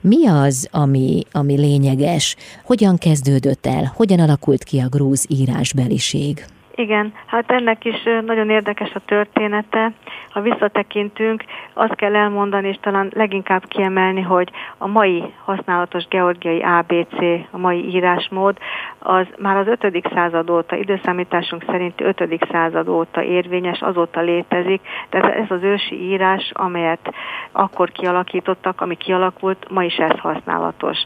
mi 0.00 0.26
az, 0.26 0.68
ami, 0.70 1.22
ami 1.32 1.56
lényeges? 1.56 2.36
Hogyan 2.64 2.96
kezdődött 2.96 3.66
el? 3.66 3.92
Hogyan 3.96 4.20
alakult 4.20 4.64
ki 4.64 4.78
a 4.78 4.88
grúz 4.88 5.10
írásbeliség. 5.28 6.46
Igen, 6.74 7.12
hát 7.26 7.50
ennek 7.50 7.84
is 7.84 8.02
nagyon 8.24 8.50
érdekes 8.50 8.90
a 8.94 9.00
története. 9.04 9.92
Ha 10.30 10.40
visszatekintünk, 10.40 11.44
azt 11.72 11.94
kell 11.94 12.14
elmondani, 12.14 12.68
és 12.68 12.78
talán 12.80 13.10
leginkább 13.14 13.64
kiemelni, 13.68 14.20
hogy 14.20 14.50
a 14.78 14.86
mai 14.86 15.34
használatos 15.44 16.06
georgiai 16.08 16.62
ABC, 16.62 17.18
a 17.50 17.58
mai 17.58 17.88
írásmód, 17.88 18.58
az 18.98 19.26
már 19.38 19.56
az 19.56 19.66
5. 19.66 20.08
század 20.14 20.50
óta, 20.50 20.76
időszámításunk 20.76 21.64
szerint 21.66 22.00
5. 22.00 22.46
század 22.50 22.88
óta 22.88 23.22
érvényes, 23.22 23.80
azóta 23.80 24.20
létezik, 24.20 24.80
tehát 25.08 25.34
ez 25.34 25.50
az 25.50 25.62
ősi 25.62 26.02
írás, 26.02 26.50
amelyet 26.52 27.14
akkor 27.52 27.90
kialakítottak, 27.90 28.80
ami 28.80 28.96
kialakult, 28.96 29.66
ma 29.70 29.84
is 29.84 29.96
ez 29.96 30.18
használatos. 30.18 30.98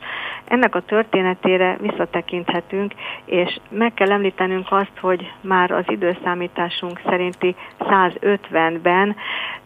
Ennek 0.44 0.74
a 0.74 0.80
történetére 0.80 1.76
visszatekinthetünk, 1.80 2.92
és 3.24 3.58
meg 3.68 3.94
kell 3.94 4.10
említenünk 4.10 4.66
azt, 4.70 4.98
hogy 5.00 5.32
már 5.40 5.55
az 5.64 5.84
időszámításunk 5.86 7.00
szerinti 7.04 7.54
150-ben 7.78 9.16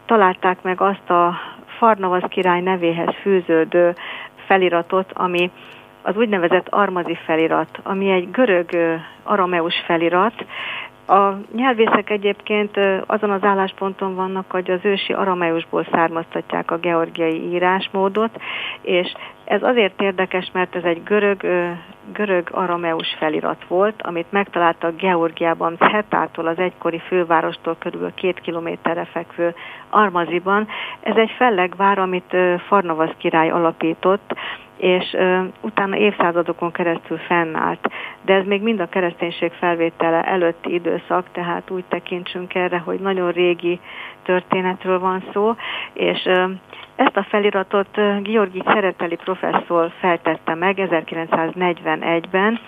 találták 0.05 0.61
meg 0.61 0.81
azt 0.81 1.09
a 1.09 1.39
Farnavasz 1.77 2.29
király 2.29 2.61
nevéhez 2.61 3.15
fűződő 3.21 3.95
feliratot, 4.45 5.11
ami 5.13 5.51
az 6.01 6.15
úgynevezett 6.15 6.67
armazi 6.69 7.17
felirat, 7.25 7.79
ami 7.83 8.09
egy 8.09 8.31
görög 8.31 8.69
arameus 9.23 9.75
felirat, 9.85 10.45
a 11.07 11.37
nyelvészek 11.55 12.09
egyébként 12.09 12.77
azon 13.05 13.29
az 13.29 13.43
állásponton 13.43 14.15
vannak, 14.15 14.51
hogy 14.51 14.71
az 14.71 14.79
ősi 14.81 15.13
arameusból 15.13 15.87
származtatják 15.91 16.71
a 16.71 16.77
georgiai 16.77 17.51
írásmódot, 17.51 18.41
és 18.81 19.13
ez 19.51 19.63
azért 19.63 20.01
érdekes, 20.01 20.49
mert 20.53 20.75
ez 20.75 20.83
egy 20.83 21.03
görög, 21.03 21.41
görög 22.13 22.49
arameus 22.51 23.15
felirat 23.17 23.65
volt, 23.67 24.01
amit 24.01 24.31
megtaláltak 24.31 24.95
Georgiában, 24.95 25.75
Hetától, 25.79 26.47
az 26.47 26.57
egykori 26.57 26.99
fővárostól 26.99 27.75
körülbelül 27.79 28.13
két 28.15 28.39
kilométerre 28.39 29.05
fekvő 29.05 29.55
Armaziban. 29.89 30.67
Ez 31.01 31.15
egy 31.15 31.31
fellegvár, 31.37 31.99
amit 31.99 32.35
Farnavasz 32.67 33.15
király 33.17 33.49
alapított, 33.49 34.33
és 34.81 35.17
utána 35.61 35.97
évszázadokon 35.97 36.71
keresztül 36.71 37.17
fennállt. 37.17 37.91
De 38.21 38.33
ez 38.33 38.45
még 38.45 38.61
mind 38.61 38.79
a 38.79 38.89
kereszténység 38.89 39.51
felvétele 39.51 40.21
előtti 40.21 40.73
időszak, 40.73 41.25
tehát 41.31 41.69
úgy 41.69 41.83
tekintsünk 41.87 42.55
erre, 42.55 42.77
hogy 42.77 42.99
nagyon 42.99 43.31
régi 43.31 43.79
történetről 44.23 44.99
van 44.99 45.23
szó, 45.33 45.55
és 45.93 46.29
ezt 46.95 47.17
a 47.17 47.23
feliratot 47.23 48.21
Georgi 48.21 48.61
Szereteli 48.65 49.15
professzor 49.15 49.91
feltette 49.99 50.55
meg 50.55 50.75
1941-ben, 50.77 52.59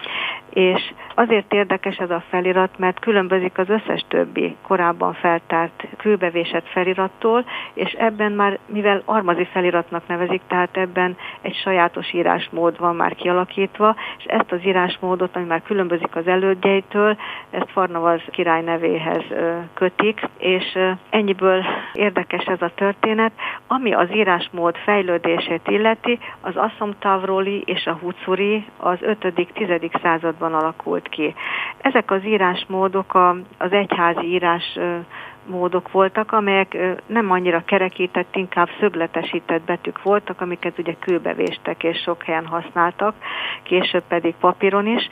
és 0.49 0.93
azért 1.15 1.53
érdekes 1.53 1.97
ez 1.97 2.09
a 2.09 2.23
felirat, 2.29 2.77
mert 2.77 2.99
különbözik 2.99 3.57
az 3.57 3.69
összes 3.69 4.05
többi 4.07 4.55
korábban 4.61 5.13
feltárt 5.13 5.87
kőbevésett 5.97 6.67
felirattól, 6.67 7.45
és 7.73 7.91
ebben 7.91 8.31
már, 8.31 8.59
mivel 8.65 9.01
armazi 9.05 9.45
feliratnak 9.45 10.07
nevezik, 10.07 10.41
tehát 10.47 10.77
ebben 10.77 11.17
egy 11.41 11.55
sajátos 11.55 12.02
írásmód 12.11 12.79
van 12.79 12.95
már 12.95 13.15
kialakítva, 13.15 13.95
és 14.17 14.23
ezt 14.23 14.51
az 14.51 14.65
írásmódot, 14.65 15.35
ami 15.35 15.45
már 15.45 15.61
különbözik 15.61 16.15
az 16.15 16.27
elődjeitől, 16.27 17.17
ezt 17.49 17.71
Farnavaz 17.71 18.21
király 18.31 18.61
nevéhez 18.61 19.23
kötik, 19.73 20.21
és 20.37 20.79
ennyiből 21.09 21.63
érdekes 21.93 22.45
ez 22.45 22.61
a 22.61 22.71
történet. 22.75 23.31
Ami 23.67 23.93
az 23.93 24.15
írásmód 24.15 24.75
fejlődését 24.77 25.67
illeti, 25.67 26.19
az 26.41 26.55
Aszomtavroli 26.55 27.63
és 27.65 27.85
a 27.85 27.97
Hucuri 28.01 28.65
az 28.77 28.97
5.-10. 29.01 30.01
században 30.01 30.53
alakult 30.53 31.09
ki. 31.09 31.33
Ezek 31.77 32.11
az 32.11 32.25
írásmódok 32.25 33.15
az 33.57 33.71
egyházi 33.71 34.25
írás 34.25 34.79
módok 35.45 35.91
voltak, 35.91 36.31
amelyek 36.31 36.77
nem 37.05 37.31
annyira 37.31 37.63
kerekített, 37.65 38.35
inkább 38.35 38.69
szögletesített 38.79 39.61
betűk 39.61 40.01
voltak, 40.01 40.41
amiket 40.41 40.77
ugye 40.77 40.93
kőbevéstek 40.99 41.83
és 41.83 41.97
sok 41.97 42.23
helyen 42.23 42.45
használtak, 42.45 43.15
később 43.63 44.03
pedig 44.07 44.35
papíron 44.39 44.87
is. 44.87 45.09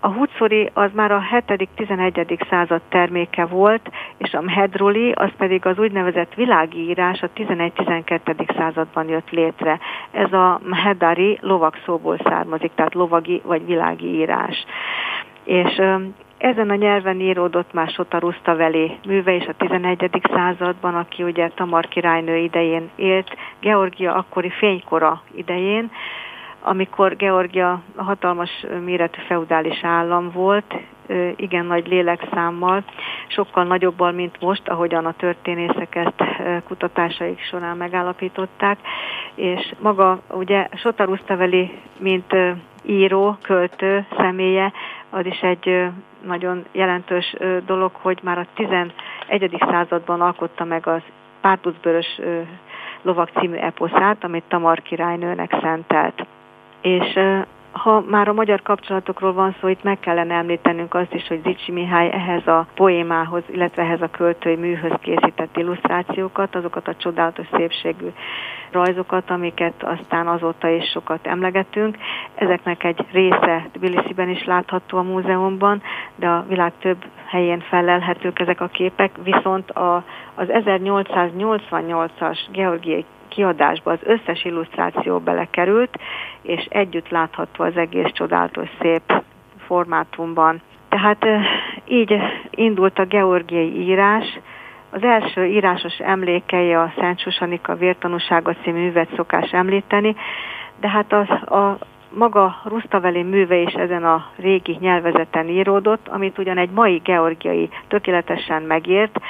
A 0.00 0.08
húcori 0.08 0.70
az 0.74 0.90
már 0.94 1.12
a 1.12 1.22
7.-11. 1.32 2.48
század 2.50 2.80
terméke 2.88 3.44
volt, 3.44 3.90
és 4.16 4.32
a 4.32 4.40
mhedruli 4.40 5.10
az 5.10 5.30
pedig 5.36 5.66
az 5.66 5.78
úgynevezett 5.78 6.34
világi 6.34 6.78
írás 6.78 7.20
a 7.22 7.30
11-12. 7.36 8.56
században 8.56 9.08
jött 9.08 9.30
létre. 9.30 9.78
Ez 10.10 10.32
a 10.32 10.60
mhedari 10.64 11.38
lovak 11.40 11.78
szóból 11.84 12.18
származik, 12.24 12.72
tehát 12.74 12.94
lovagi 12.94 13.40
vagy 13.44 13.66
világi 13.66 14.06
írás. 14.06 14.64
És 15.44 15.80
ezen 16.44 16.70
a 16.70 16.74
nyelven 16.74 17.20
íródott 17.20 17.72
már 17.72 17.88
Sota 17.88 18.18
Rusztaveli 18.18 18.98
műve 19.06 19.32
is 19.32 19.46
a 19.46 19.52
11. 19.52 20.10
században, 20.34 20.94
aki 20.94 21.22
ugye 21.22 21.48
Tamar 21.48 21.88
királynő 21.88 22.36
idején 22.36 22.90
élt, 22.96 23.36
Georgia 23.60 24.14
akkori 24.14 24.50
fénykora 24.50 25.22
idején, 25.34 25.90
amikor 26.60 27.16
Georgia 27.16 27.82
hatalmas 27.96 28.66
méretű 28.84 29.20
feudális 29.26 29.84
állam 29.84 30.30
volt, 30.30 30.74
igen 31.36 31.66
nagy 31.66 31.86
lélekszámmal, 31.86 32.84
sokkal 33.26 33.64
nagyobbal, 33.64 34.12
mint 34.12 34.40
most, 34.40 34.68
ahogyan 34.68 35.06
a 35.06 35.12
történészek 35.12 35.94
ezt 35.94 36.24
kutatásaik 36.66 37.40
során 37.40 37.76
megállapították, 37.76 38.78
és 39.34 39.72
maga 39.78 40.20
ugye 40.30 40.68
Sota 40.72 41.04
Rusztaveli, 41.04 41.78
mint 41.98 42.34
író, 42.86 43.36
költő 43.42 44.06
személye, 44.16 44.72
az 45.14 45.26
is 45.26 45.40
egy 45.40 45.86
nagyon 46.26 46.64
jelentős 46.72 47.36
dolog, 47.66 47.90
hogy 47.94 48.18
már 48.22 48.38
a 48.38 48.46
11. 48.54 48.92
században 49.58 50.20
alkotta 50.20 50.64
meg 50.64 50.86
az 50.86 51.02
Pártuszbörös 51.40 52.20
lovak 53.02 53.30
című 53.38 53.56
eposzát, 53.56 54.24
amit 54.24 54.44
Tamar 54.48 54.82
királynőnek 54.82 55.56
szentelt. 55.60 56.26
És 56.80 57.18
ha 57.74 58.00
már 58.00 58.28
a 58.28 58.32
magyar 58.32 58.62
kapcsolatokról 58.62 59.32
van 59.32 59.56
szó, 59.60 59.68
itt 59.68 59.82
meg 59.82 60.00
kellene 60.00 60.34
említenünk 60.34 60.94
azt 60.94 61.14
is, 61.14 61.26
hogy 61.26 61.40
Zicsi 61.44 61.72
Mihály 61.72 62.10
ehhez 62.12 62.46
a 62.46 62.66
poémához, 62.74 63.42
illetve 63.50 63.82
ehhez 63.82 64.00
a 64.00 64.10
költői 64.10 64.56
műhöz 64.56 64.92
készített 65.00 65.56
illusztrációkat, 65.56 66.54
azokat 66.54 66.88
a 66.88 66.94
csodálatos 66.96 67.46
szépségű 67.52 68.06
rajzokat, 68.70 69.30
amiket 69.30 69.82
aztán 69.82 70.26
azóta 70.26 70.68
is 70.68 70.90
sokat 70.90 71.26
emlegetünk. 71.26 71.96
Ezeknek 72.34 72.84
egy 72.84 73.06
része 73.12 73.66
Tbilisiben 73.72 74.28
is 74.28 74.44
látható 74.44 74.98
a 74.98 75.02
múzeumban, 75.02 75.82
de 76.16 76.26
a 76.28 76.44
világ 76.48 76.72
több 76.78 77.04
helyén 77.26 77.60
felelhetők 77.60 78.38
ezek 78.38 78.60
a 78.60 78.66
képek, 78.66 79.10
viszont 79.22 79.70
a, 79.70 80.04
az 80.34 80.46
1888-as 80.50 82.38
georgiai 82.52 83.04
kiadásba 83.34 83.90
az 83.90 83.98
összes 84.02 84.44
illusztráció 84.44 85.18
belekerült, 85.18 85.98
és 86.42 86.66
együtt 86.68 87.08
látható 87.08 87.64
az 87.64 87.76
egész 87.76 88.12
csodálatos 88.12 88.68
szép 88.80 89.22
formátumban. 89.66 90.60
Tehát 90.88 91.26
így 91.86 92.16
indult 92.50 92.98
a 92.98 93.04
georgiai 93.04 93.80
írás, 93.80 94.38
az 94.90 95.02
első 95.02 95.44
írásos 95.44 95.98
emlékei 95.98 96.74
a 96.74 96.92
Szent 96.98 97.20
Susanika 97.20 97.74
vértanúsága 97.74 98.54
című 98.62 98.80
művet 98.80 99.14
szokás 99.16 99.50
említeni, 99.52 100.16
de 100.80 100.88
hát 100.88 101.12
az, 101.12 101.28
a 101.58 101.78
maga 102.08 102.60
Rustaveli 102.64 103.22
műve 103.22 103.56
is 103.56 103.72
ezen 103.72 104.04
a 104.04 104.26
régi 104.36 104.76
nyelvezeten 104.80 105.48
íródott, 105.48 106.08
amit 106.08 106.38
ugyan 106.38 106.58
egy 106.58 106.70
mai 106.70 107.00
georgiai 107.04 107.68
tökéletesen 107.88 108.62
megért, 108.62 109.20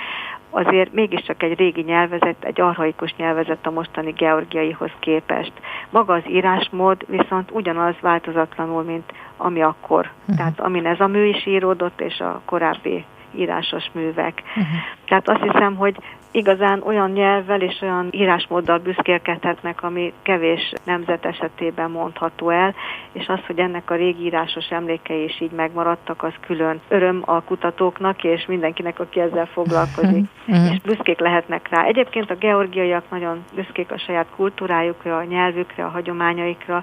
azért 0.50 0.92
mégiscsak 0.92 1.42
egy 1.42 1.58
régi 1.58 1.82
nyelvezet, 1.82 2.44
egy 2.44 2.60
arhaikus 2.60 3.14
nyelvezet 3.16 3.66
a 3.66 3.70
mostani 3.70 4.10
georgiaihoz 4.10 4.90
képest. 4.98 5.52
Maga 5.90 6.14
az 6.14 6.22
írásmód 6.28 7.04
viszont 7.08 7.50
ugyanaz 7.50 7.94
változatlanul, 8.00 8.82
mint 8.82 9.12
ami 9.36 9.62
akkor. 9.62 10.10
Uh-huh. 10.20 10.36
Tehát 10.36 10.60
amin 10.60 10.86
ez 10.86 11.00
a 11.00 11.06
mű 11.06 11.24
is 11.24 11.46
íródott, 11.46 12.00
és 12.00 12.20
a 12.20 12.40
korábbi 12.44 13.04
írásos 13.36 13.90
művek. 13.92 14.42
Uh-huh. 14.46 14.66
Tehát 15.06 15.28
azt 15.28 15.52
hiszem, 15.52 15.76
hogy 15.76 15.96
igazán 16.34 16.82
olyan 16.82 17.10
nyelvvel 17.10 17.60
és 17.60 17.80
olyan 17.82 18.08
írásmóddal 18.10 18.78
büszkélkedhetnek, 18.78 19.82
ami 19.82 20.12
kevés 20.22 20.72
nemzet 20.84 21.24
esetében 21.24 21.90
mondható 21.90 22.50
el, 22.50 22.74
és 23.12 23.26
az, 23.26 23.38
hogy 23.46 23.58
ennek 23.58 23.90
a 23.90 23.94
régi 23.94 24.24
írásos 24.24 24.68
emlékei 24.68 25.24
is 25.24 25.40
így 25.40 25.50
megmaradtak, 25.50 26.22
az 26.22 26.32
külön 26.46 26.80
öröm 26.88 27.22
a 27.24 27.42
kutatóknak 27.42 28.24
és 28.24 28.46
mindenkinek, 28.46 29.00
aki 29.00 29.20
ezzel 29.20 29.46
foglalkozik, 29.46 30.24
uh-huh. 30.48 30.72
és 30.72 30.80
büszkék 30.80 31.18
lehetnek 31.18 31.68
rá. 31.68 31.84
Egyébként 31.84 32.30
a 32.30 32.34
georgiaiak 32.34 33.04
nagyon 33.10 33.44
büszkék 33.54 33.90
a 33.90 33.98
saját 33.98 34.26
kultúrájukra, 34.36 35.16
a 35.16 35.24
nyelvükre, 35.24 35.84
a 35.84 35.88
hagyományaikra, 35.88 36.82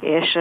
és 0.00 0.38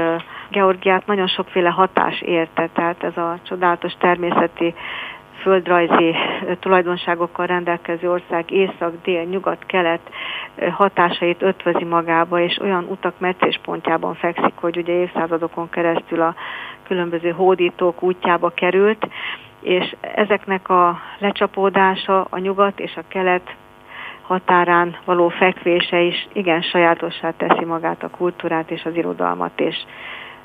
Georgiát 0.50 1.06
nagyon 1.06 1.28
sokféle 1.28 1.70
hatás 1.70 2.22
érte, 2.22 2.70
tehát 2.74 3.04
ez 3.04 3.18
a 3.18 3.40
csodálatos 3.44 3.94
természeti 4.00 4.74
földrajzi 5.42 6.16
tulajdonságokkal 6.60 7.46
rendelkező 7.46 8.12
ország 8.12 8.52
észak, 8.52 8.94
dél, 9.04 9.24
nyugat, 9.24 9.66
kelet 9.66 10.00
hatásait 10.72 11.42
ötvözi 11.42 11.84
magába, 11.84 12.40
és 12.40 12.60
olyan 12.62 12.86
utak 12.90 13.20
meccéspontjában 13.20 14.16
fekszik, 14.16 14.54
hogy 14.56 14.78
ugye 14.78 14.94
évszázadokon 14.94 15.70
keresztül 15.70 16.22
a 16.22 16.36
különböző 16.88 17.32
hódítók 17.32 18.04
útjába 18.04 18.50
került, 18.50 19.08
és 19.62 19.96
ezeknek 20.02 20.70
a 20.70 21.00
lecsapódása 21.18 22.28
a 22.30 22.38
nyugat 22.38 22.80
és 22.80 22.96
a 22.96 23.08
kelet 23.08 23.56
határán 24.22 24.96
való 25.06 25.30
fekvése 25.30 26.02
is 26.02 26.28
igen 26.34 26.62
sajátossá 26.62 27.32
teszi 27.32 27.66
magát 27.66 28.04
a 28.04 28.10
kultúrát 28.10 28.72
és 28.72 28.84
az 28.84 28.96
irodalmat, 28.96 29.60
és 29.60 29.76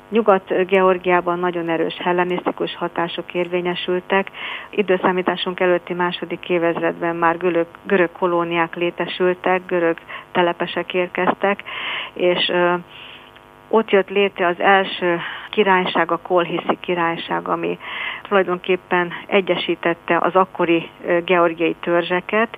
Nyugat-Georgiában 0.09 1.39
nagyon 1.39 1.69
erős 1.69 1.97
hellenisztikus 1.97 2.75
hatások 2.75 3.33
érvényesültek. 3.33 4.31
Időszámításunk 4.69 5.59
előtti 5.59 5.93
második 5.93 6.49
évezredben 6.49 7.15
már 7.15 7.37
görög, 7.37 7.67
görög 7.83 8.11
kolóniák 8.11 8.75
létesültek, 8.75 9.65
görög 9.65 9.97
telepesek 10.31 10.93
érkeztek, 10.93 11.63
és 12.13 12.51
ott 13.69 13.91
jött 13.91 14.09
létre 14.09 14.47
az 14.47 14.59
első 14.59 15.19
királyság, 15.49 16.11
a 16.11 16.17
Kolhiszi 16.17 16.77
királyság, 16.79 17.47
ami 17.47 17.77
tulajdonképpen 18.21 19.13
egyesítette 19.27 20.17
az 20.17 20.35
akkori 20.35 20.89
georgiai 21.25 21.75
törzseket, 21.81 22.57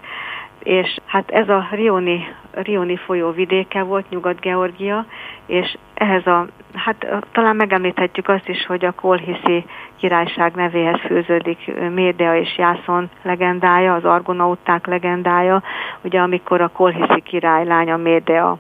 és 0.68 0.98
hát 1.06 1.30
ez 1.30 1.50
a 1.50 1.68
Rioni, 1.72 2.28
Rioni 2.52 2.96
folyó 2.98 3.32
vidéke 3.32 3.84
volt, 3.84 4.10
Nyugat-Georgia, 4.10 5.06
és 5.46 5.78
ehhez 5.94 6.28
a, 6.28 6.48
hát 6.74 7.08
talán 7.32 7.56
megemlíthetjük 7.56 8.28
azt 8.28 8.48
is, 8.48 8.66
hogy 8.66 8.86
a 8.86 8.92
Kolhiszi 8.92 9.66
királyság 9.98 10.56
nevéhez 10.56 11.00
főződik 11.00 11.72
Médea 11.94 12.36
és 12.36 12.58
Jászon 12.58 13.10
legendája, 13.22 13.94
az 13.94 14.06
argonauták 14.06 14.86
legendája, 14.86 15.64
ugye 16.02 16.20
amikor 16.20 16.62
a 16.62 16.68
Kolhiszi 16.68 17.22
király 17.22 17.66
lánya 17.66 17.98
Médea 17.98 18.58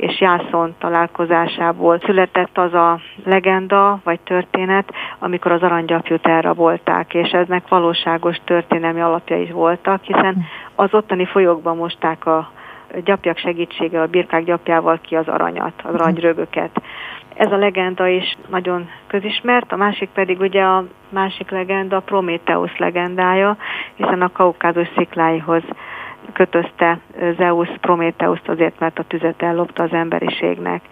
és 0.00 0.20
Jászon 0.20 0.74
találkozásából 0.78 1.98
született 1.98 2.58
az 2.58 2.74
a 2.74 3.00
legenda 3.24 4.00
vagy 4.04 4.20
történet, 4.20 4.92
amikor 5.18 5.52
az 5.52 5.62
aranygyapjút 5.62 6.26
elrabolták, 6.26 7.14
és 7.14 7.30
eznek 7.30 7.68
valóságos 7.68 8.36
történelmi 8.44 9.00
alapjai 9.00 9.50
voltak, 9.50 10.02
hiszen 10.02 10.44
az 10.74 10.94
ottani 10.94 11.24
folyókban 11.24 11.76
mosták 11.76 12.26
a 12.26 12.50
gyapjak 13.04 13.38
segítsége 13.38 14.00
a 14.00 14.06
birkák 14.06 14.44
gyapjával 14.44 14.98
ki 15.02 15.16
az 15.16 15.28
aranyat, 15.28 15.72
az 15.82 15.94
aranyrögöket. 15.94 16.82
Ez 17.34 17.52
a 17.52 17.56
legenda 17.56 18.06
is 18.06 18.36
nagyon 18.48 18.88
közismert, 19.06 19.72
a 19.72 19.76
másik 19.76 20.08
pedig 20.08 20.40
ugye 20.40 20.62
a 20.62 20.84
másik 21.08 21.50
legenda, 21.50 22.00
Prométeusz 22.00 22.76
legendája, 22.76 23.56
hiszen 23.94 24.22
a 24.22 24.32
kaukázus 24.32 24.88
szikláihoz 24.96 25.62
kötözte 26.32 26.98
Zeus 27.36 27.68
Prométeuszt 27.80 28.48
azért, 28.48 28.78
mert 28.78 28.98
a 28.98 29.04
tüzet 29.08 29.42
ellopta 29.42 29.82
az 29.82 29.92
emberiségnek 29.92 30.82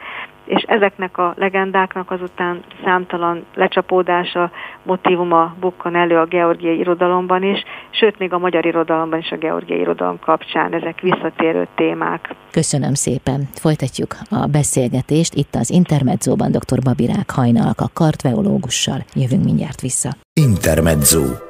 és 0.49 0.63
ezeknek 0.67 1.19
a 1.19 1.35
legendáknak 1.37 2.11
azután 2.11 2.61
számtalan 2.85 3.45
lecsapódása, 3.55 4.51
motivuma 4.83 5.55
bukkan 5.61 5.97
elő 5.97 6.17
a 6.17 6.25
georgiai 6.25 6.79
irodalomban 6.79 7.43
is, 7.43 7.63
sőt 7.91 8.19
még 8.19 8.33
a 8.33 8.39
magyar 8.39 8.67
irodalomban 8.67 9.19
is 9.19 9.31
a 9.31 9.37
georgiai 9.37 9.81
irodalom 9.81 10.19
kapcsán 10.21 10.75
ezek 10.75 11.01
visszatérő 11.01 11.67
témák. 11.75 12.35
Köszönöm 12.51 12.95
szépen. 12.95 13.49
Folytatjuk 13.55 14.17
a 14.31 14.47
beszélgetést 14.47 15.35
itt 15.35 15.55
az 15.55 15.71
Intermedzóban 15.71 16.51
dr. 16.51 16.79
Babirák 16.85 17.31
Hajnalka 17.31 17.87
kartveológussal. 17.95 18.99
Jövünk 19.15 19.45
mindjárt 19.45 19.81
vissza. 19.81 20.09
Intermezzo 20.33 21.48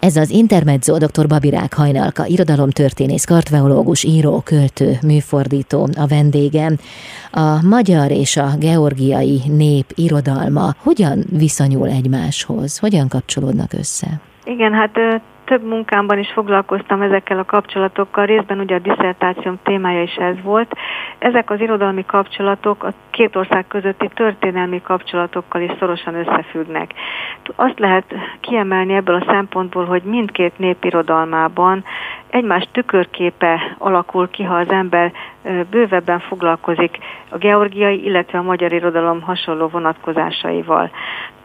Ez 0.00 0.16
az 0.16 0.30
Intermezzo 0.30 0.98
dr. 0.98 1.26
Babirák 1.28 1.74
Hajnalka, 1.74 2.26
irodalomtörténész, 2.26 3.24
kartveológus, 3.24 4.04
író, 4.04 4.40
költő, 4.44 4.92
műfordító 5.06 5.88
a 5.96 6.06
vendégem. 6.06 6.76
A 7.30 7.66
magyar 7.66 8.10
és 8.10 8.36
a 8.36 8.48
georgiai 8.58 9.40
nép 9.56 9.84
irodalma 9.94 10.74
hogyan 10.82 11.24
viszonyul 11.30 11.88
egymáshoz? 11.88 12.78
Hogyan 12.78 13.08
kapcsolódnak 13.08 13.72
össze? 13.72 14.20
Igen, 14.44 14.72
hát 14.72 15.22
több 15.48 15.64
munkámban 15.64 16.18
is 16.18 16.30
foglalkoztam 16.32 17.02
ezekkel 17.02 17.38
a 17.38 17.44
kapcsolatokkal, 17.44 18.26
részben 18.26 18.58
ugye 18.58 18.74
a 18.74 18.78
diszertációm 18.78 19.58
témája 19.62 20.02
is 20.02 20.14
ez 20.14 20.34
volt. 20.42 20.74
Ezek 21.18 21.50
az 21.50 21.60
irodalmi 21.60 22.04
kapcsolatok 22.06 22.84
a 22.84 22.92
két 23.10 23.36
ország 23.36 23.66
közötti 23.68 24.08
történelmi 24.14 24.82
kapcsolatokkal 24.82 25.60
is 25.60 25.70
szorosan 25.78 26.14
összefüggnek. 26.14 26.94
Azt 27.56 27.78
lehet 27.78 28.14
kiemelni 28.40 28.94
ebből 28.94 29.14
a 29.14 29.24
szempontból, 29.26 29.84
hogy 29.84 30.02
mindkét 30.02 30.58
népirodalmában 30.58 31.84
egymás 32.30 32.68
tükörképe 32.72 33.74
alakul 33.78 34.30
ki, 34.30 34.42
ha 34.42 34.54
az 34.54 34.70
ember 34.70 35.12
bővebben 35.70 36.20
foglalkozik 36.20 36.98
a 37.28 37.38
georgiai, 37.38 38.04
illetve 38.04 38.38
a 38.38 38.42
magyar 38.42 38.72
irodalom 38.72 39.20
hasonló 39.20 39.68
vonatkozásaival. 39.68 40.90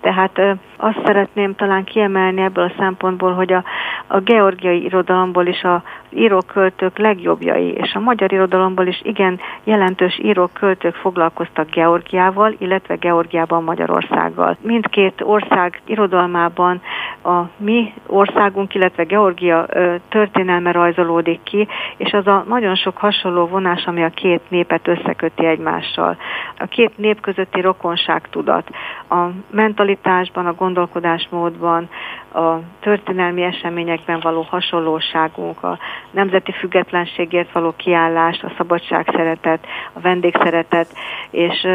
Tehát 0.04 0.42
azt 0.78 1.00
szeretném 1.06 1.56
talán 1.56 1.84
kiemelni 1.84 2.42
ebből 2.42 2.64
a 2.64 2.74
szempontból, 2.78 3.34
hogy 3.34 3.54
a, 3.54 3.64
a 4.08 4.20
georgiai 4.20 4.84
irodalomból 4.84 5.46
is 5.46 5.64
a 5.64 5.84
íróköltők 6.10 6.98
legjobbjai, 6.98 7.72
és 7.72 7.94
a 7.94 8.00
magyar 8.00 8.32
irodalomból 8.32 8.88
is 8.88 9.02
igen 9.04 9.40
jelentős 9.64 10.20
íróköltők 10.20 10.96
foglalkoztak 10.96 11.70
Georgiával, 11.70 12.56
illetve 12.58 12.96
Georgiában 12.96 13.64
Magyarországgal. 13.64 14.58
Mindkét 14.62 15.22
ország 15.22 15.82
irodalmában 15.86 16.82
a 17.24 17.42
mi 17.58 17.94
országunk, 18.08 18.76
illetve 18.76 19.04
Georgia 19.04 19.66
történelme 20.10 20.72
rajzolódik 20.72 21.44
ki, 21.44 21.68
és 21.98 22.12
az 22.12 22.28
a 22.28 22.46
nagyon 22.48 22.76
sok 22.76 22.98
hasonló 22.98 23.46
vonás, 23.46 23.86
ami 23.94 24.04
a 24.04 24.10
két 24.10 24.42
népet 24.50 24.88
összeköti 24.88 25.46
egymással. 25.46 26.18
A 26.58 26.66
két 26.66 26.98
nép 26.98 27.22
közötti 27.22 27.62
rokonság 27.62 28.30
tudat, 28.30 28.70
a 29.10 29.16
mentalitásban, 29.52 30.46
a 30.46 30.54
gondolkodásmódban, 30.54 31.90
a 32.34 32.54
történelmi 32.80 33.42
eseményekben 33.42 34.20
való 34.20 34.42
hasonlóságunk, 34.42 35.64
a 35.64 35.78
nemzeti 36.12 36.52
függetlenségért 36.52 37.52
való 37.52 37.74
kiállás, 37.78 38.42
a 38.42 38.52
szabadság 38.58 39.10
szeretet, 39.16 39.66
a 39.94 40.00
vendégszeretet, 40.00 40.88
és 41.30 41.68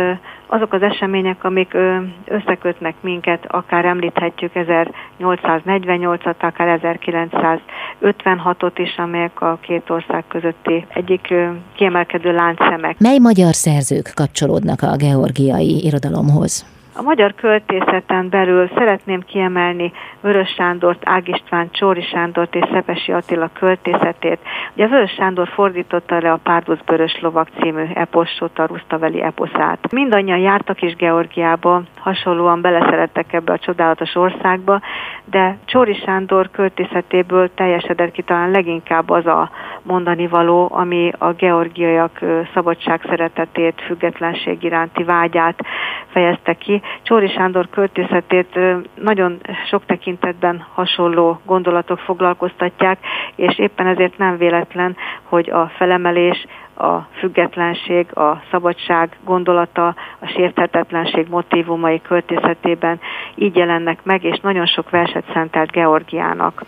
azok 0.49 0.73
az 0.73 0.83
események, 0.83 1.45
amik 1.45 1.77
összekötnek 2.25 2.95
minket, 3.01 3.45
akár 3.49 3.85
említhetjük 3.85 4.53
1848-at, 4.55 6.39
akár 6.39 6.81
1956-ot 6.83 8.73
is, 8.75 8.97
amelyek 8.97 9.41
a 9.41 9.59
két 9.61 9.91
ország 9.91 10.25
közötti 10.29 10.87
egyik 10.89 11.35
kiemelkedő 11.75 12.33
láncszemek. 12.33 12.99
Mely 12.99 13.19
magyar 13.19 13.55
szerzők 13.55 14.13
kapcsolódnak 14.15 14.83
a 14.83 14.97
georgiai 14.97 15.85
irodalomhoz? 15.85 16.78
A 16.99 17.03
magyar 17.03 17.35
költészeten 17.35 18.29
belül 18.29 18.71
szeretném 18.77 19.21
kiemelni 19.21 19.93
Vörös 20.21 20.49
Sándort, 20.49 21.03
Ág 21.05 21.29
István, 21.29 21.71
Csóri 21.71 22.03
Sándort 22.03 22.55
és 22.55 22.65
Szepesi 22.73 23.13
Attila 23.13 23.51
költészetét. 23.53 24.39
Ugye 24.75 24.87
Vörös 24.87 25.11
Sándor 25.11 25.49
fordította 25.49 26.21
le 26.21 26.33
a 26.33 26.41
Párduc 26.43 26.85
Börös 26.85 27.19
Lovak 27.21 27.49
című 27.61 27.85
epossot, 27.95 28.59
a 28.59 28.67
Rusztaveli 28.67 29.23
eposzát. 29.23 29.93
Mindannyian 29.93 30.39
jártak 30.39 30.83
is 30.83 30.97
Georgiába, 30.97 31.83
hasonlóan 31.99 32.61
beleszerettek 32.61 33.33
ebbe 33.33 33.53
a 33.53 33.59
csodálatos 33.59 34.15
országba, 34.15 34.81
de 35.25 35.57
Csóri 35.65 35.95
Sándor 35.95 36.51
költészetéből 36.51 37.55
teljesedett 37.55 38.11
ki 38.11 38.23
talán 38.23 38.51
leginkább 38.51 39.11
az 39.11 39.27
a 39.27 39.51
mondani 39.83 40.27
való, 40.27 40.69
ami 40.73 41.13
a 41.19 41.33
georgiaiak 41.33 42.21
szabadság 42.55 43.01
szeretetét, 43.09 43.83
függetlenség 43.87 44.63
iránti 44.63 45.05
vágyát 45.05 45.61
fejezte 46.07 46.55
ki. 46.55 46.83
Csóri 47.03 47.29
Sándor 47.29 47.69
költészetét 47.71 48.59
nagyon 48.95 49.41
sok 49.69 49.85
tekintetben 49.87 50.65
hasonló 50.75 51.41
gondolatok 51.45 51.99
foglalkoztatják, 51.99 52.99
és 53.37 53.59
éppen 53.59 53.87
ezért 53.87 54.19
nem 54.19 54.37
véletlen, 54.37 54.97
hogy 55.23 55.51
a 55.51 55.67
felemelés, 55.77 56.47
a 56.79 56.99
függetlenség, 56.99 58.17
a 58.17 58.43
szabadság 58.51 59.17
gondolata, 59.25 59.87
a 60.19 60.27
sérthetetlenség 60.27 61.27
motivumai 61.29 62.01
költészetében 62.01 63.01
így 63.35 63.57
jelennek 63.57 63.99
meg, 64.03 64.25
és 64.25 64.41
nagyon 64.41 64.67
sok 64.67 64.91
verset 64.91 65.25
szentelt 65.33 65.71
Georgiának. 65.71 66.63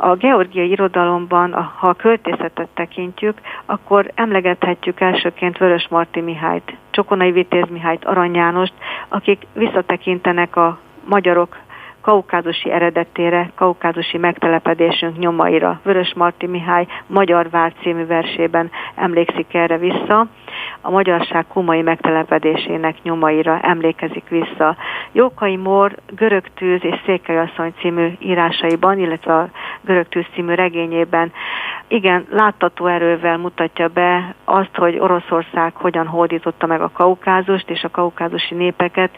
A 0.00 0.14
georgiai 0.14 0.70
irodalomban, 0.70 1.52
ha 1.52 1.88
a 1.88 1.94
költészetet 1.94 2.68
tekintjük, 2.74 3.40
akkor 3.66 4.10
emlegethetjük 4.14 5.00
elsőként 5.00 5.58
Vörös 5.58 5.88
Marti 5.88 6.20
Mihályt, 6.20 6.76
Csokonai 6.90 7.30
Vitéz 7.30 7.68
Mihályt, 7.70 8.04
Arany 8.04 8.34
Jánost, 8.34 8.72
akik 9.08 9.46
visszatekintenek 9.52 10.56
a 10.56 10.78
magyarok 11.04 11.56
kaukázusi 12.08 12.70
eredetére, 12.70 13.50
kaukázusi 13.54 14.18
megtelepedésünk 14.18 15.18
nyomaira. 15.18 15.80
Vörös 15.82 16.12
Marti 16.16 16.46
Mihály 16.46 16.86
Magyar 17.06 17.50
Vár 17.50 17.72
című 17.82 18.06
versében 18.06 18.70
emlékszik 18.94 19.54
erre 19.54 19.78
vissza, 19.78 20.26
a 20.80 20.90
magyarság 20.90 21.46
kumai 21.46 21.82
megtelepedésének 21.82 23.02
nyomaira 23.02 23.60
emlékezik 23.60 24.28
vissza. 24.28 24.76
Jókai 25.12 25.56
Mór 25.56 25.94
Görög 26.16 26.44
tűz 26.54 26.84
és 26.84 27.00
Székelyasszony 27.04 27.72
című 27.80 28.12
írásaiban, 28.18 28.98
illetve 28.98 29.34
a 29.34 29.48
Görög 29.80 30.08
tűz 30.08 30.26
című 30.34 30.54
regényében 30.54 31.32
igen, 31.90 32.26
láttató 32.30 32.86
erővel 32.86 33.36
mutatja 33.36 33.88
be 33.88 34.34
azt, 34.44 34.76
hogy 34.76 34.98
Oroszország 34.98 35.74
hogyan 35.74 36.06
hódította 36.06 36.66
meg 36.66 36.80
a 36.80 36.90
kaukázust 36.92 37.70
és 37.70 37.82
a 37.84 37.90
kaukázusi 37.90 38.54
népeket, 38.54 39.10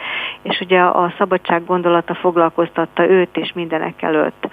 és 0.42 0.60
ugye 0.60 0.80
a 0.80 1.14
szabadság 1.18 1.64
gondolata 1.64 2.14
foglalkoztatta 2.80 3.08
őt 3.08 3.36
is 3.36 3.52
mindenek 3.52 4.02
előtt. 4.02 4.48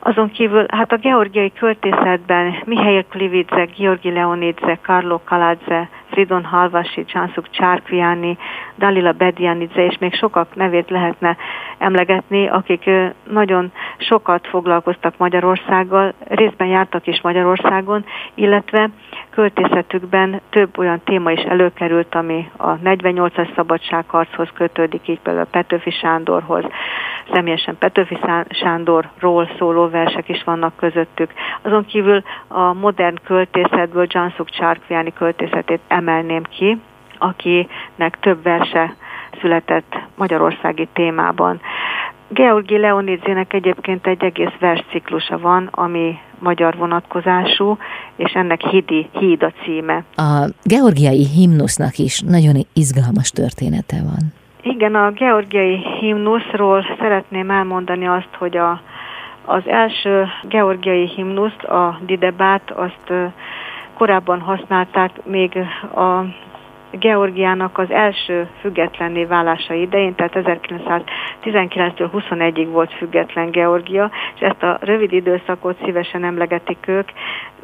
Azon 0.00 0.30
kívül, 0.30 0.66
hát 0.68 0.92
a 0.92 0.96
georgiai 0.96 1.52
költészetben 1.52 2.54
Mihail 2.64 3.04
Klividze, 3.04 3.64
Georgi 3.76 4.10
Leonidze, 4.10 4.78
Karlo 4.82 5.20
Kaladze, 5.24 5.88
Fridon 6.10 6.44
Halvasi, 6.44 7.04
Csanszuk 7.04 7.50
Csárkviáni, 7.50 8.38
Dalila 8.78 9.12
Bedianidze, 9.12 9.84
és 9.84 9.98
még 9.98 10.14
sokak 10.14 10.54
nevét 10.54 10.90
lehetne 10.90 11.36
emlegetni, 11.78 12.48
akik 12.48 12.90
nagyon 13.30 13.72
sokat 13.98 14.46
foglalkoztak 14.46 15.16
Magyarországgal, 15.16 16.14
részben 16.28 16.66
jártak 16.66 17.06
is 17.06 17.20
Magyarországon, 17.20 18.04
illetve 18.34 18.90
költészetükben 19.30 20.40
több 20.50 20.78
olyan 20.78 21.00
téma 21.04 21.30
is 21.30 21.40
előkerült, 21.40 22.14
ami 22.14 22.50
a 22.56 22.78
48-as 22.78 23.54
szabadságharchoz 23.54 24.48
kötődik, 24.54 25.08
így 25.08 25.20
például 25.20 25.46
Petőfi 25.46 25.90
Sándorhoz. 25.90 26.64
Személyesen 27.32 27.76
Petőfi 27.78 28.18
Sándorról 28.48 29.50
szóló 29.58 29.88
versek 29.88 30.28
is 30.28 30.44
vannak 30.44 30.76
közöttük. 30.76 31.32
Azon 31.62 31.84
kívül 31.84 32.22
a 32.48 32.72
modern 32.72 33.16
költészetből 33.24 34.06
Janszuk 34.08 34.50
Csárkviáni 34.50 35.12
költészetét 35.12 35.80
emelném 35.88 36.42
ki, 36.42 36.80
akinek 37.18 38.18
több 38.20 38.42
verse 38.42 38.94
született 39.40 39.98
magyarországi 40.16 40.88
témában. 40.92 41.60
Georgi 42.28 42.78
Leonidzének 42.78 43.52
egyébként 43.52 44.06
egy 44.06 44.24
egész 44.24 44.58
versciklusa 44.60 45.38
van, 45.38 45.68
ami 45.70 46.18
magyar 46.38 46.76
vonatkozású, 46.76 47.76
és 48.16 48.32
ennek 48.32 48.60
Hidi, 48.60 49.08
Híd 49.12 49.42
a 49.42 49.52
címe. 49.62 50.04
A 50.14 50.48
georgiai 50.62 51.26
himnusznak 51.26 51.96
is 51.96 52.20
nagyon 52.20 52.54
izgalmas 52.72 53.30
története 53.30 53.96
van. 54.02 54.32
Igen, 54.62 54.94
a 54.94 55.10
georgiai 55.10 55.76
himnuszról 56.00 56.84
szeretném 56.98 57.50
elmondani 57.50 58.06
azt, 58.06 58.34
hogy 58.38 58.56
a, 58.56 58.80
az 59.44 59.62
első 59.66 60.26
georgiai 60.48 61.06
himnuszt, 61.06 61.62
a 61.62 61.98
Didebát, 62.06 62.70
azt 62.70 63.12
korábban 63.94 64.40
használták 64.40 65.24
még 65.24 65.56
a 65.94 66.24
Georgiának 66.90 67.78
az 67.78 67.90
első 67.90 68.48
függetlenné 68.60 69.24
válása 69.24 69.74
idején, 69.74 70.14
tehát 70.14 70.32
1919-től 70.34 72.08
21-ig 72.12 72.66
volt 72.70 72.92
független 72.92 73.50
Georgia, 73.50 74.10
és 74.34 74.40
ezt 74.40 74.62
a 74.62 74.78
rövid 74.80 75.12
időszakot 75.12 75.78
szívesen 75.84 76.24
emlegetik 76.24 76.86
ők, 76.86 77.08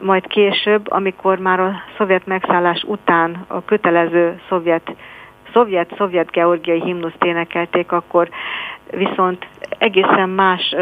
majd 0.00 0.26
később, 0.26 0.90
amikor 0.90 1.38
már 1.38 1.60
a 1.60 1.82
szovjet 1.96 2.26
megszállás 2.26 2.82
után 2.86 3.44
a 3.46 3.64
kötelező 3.64 4.40
szovjet 4.48 4.94
szovjet-szovjet 5.52 6.30
georgiai 6.30 6.80
himnuszt 6.80 7.24
énekelték, 7.24 7.92
akkor 7.92 8.28
viszont 8.90 9.46
egészen 9.78 10.28
más 10.28 10.74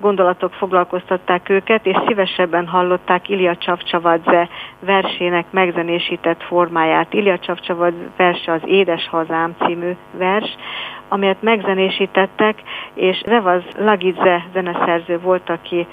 gondolatok 0.00 0.52
foglalkoztatták 0.52 1.48
őket, 1.48 1.86
és 1.86 1.96
szívesebben 2.06 2.66
hallották 2.66 3.28
Ilya 3.28 3.56
Csavcsavadze 3.56 4.48
versének 4.80 5.44
megzenésített 5.50 6.42
formáját. 6.42 7.12
Ilya 7.12 7.38
Csavcsavadze 7.38 8.08
verse 8.16 8.52
az 8.52 8.60
Édes 8.64 9.08
Hazám 9.08 9.54
című 9.66 9.96
vers, 10.12 10.56
amelyet 11.08 11.42
megzenésítettek, 11.42 12.62
és 12.94 13.22
Revaz 13.26 13.62
Lagidze 13.78 14.46
zeneszerző 14.52 15.18
volt, 15.18 15.50
aki 15.50 15.86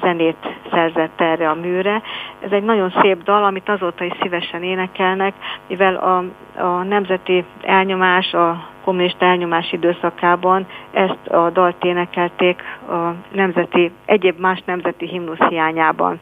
zenét 0.00 0.48
szerzett 0.70 1.20
erre 1.20 1.48
a 1.50 1.54
műre. 1.54 2.02
Ez 2.40 2.50
egy 2.50 2.62
nagyon 2.62 2.94
szép 3.00 3.22
dal, 3.22 3.44
amit 3.44 3.68
azóta 3.68 4.04
is 4.04 4.12
szívesen 4.20 4.62
énekelnek, 4.62 5.34
mivel 5.66 5.94
a, 5.94 6.24
a 6.62 6.82
nemzeti 6.82 7.44
elnyomás, 7.62 8.32
a 8.32 8.68
kommunista 8.86 9.24
elnyomás 9.24 9.72
időszakában 9.72 10.66
ezt 10.90 11.26
a 11.26 11.50
dalt 11.50 11.84
énekelték 11.84 12.62
a 12.88 13.14
nemzeti, 13.32 13.92
egyéb 14.04 14.38
más 14.38 14.62
nemzeti 14.64 15.06
himnusz 15.06 15.48
hiányában. 15.48 16.20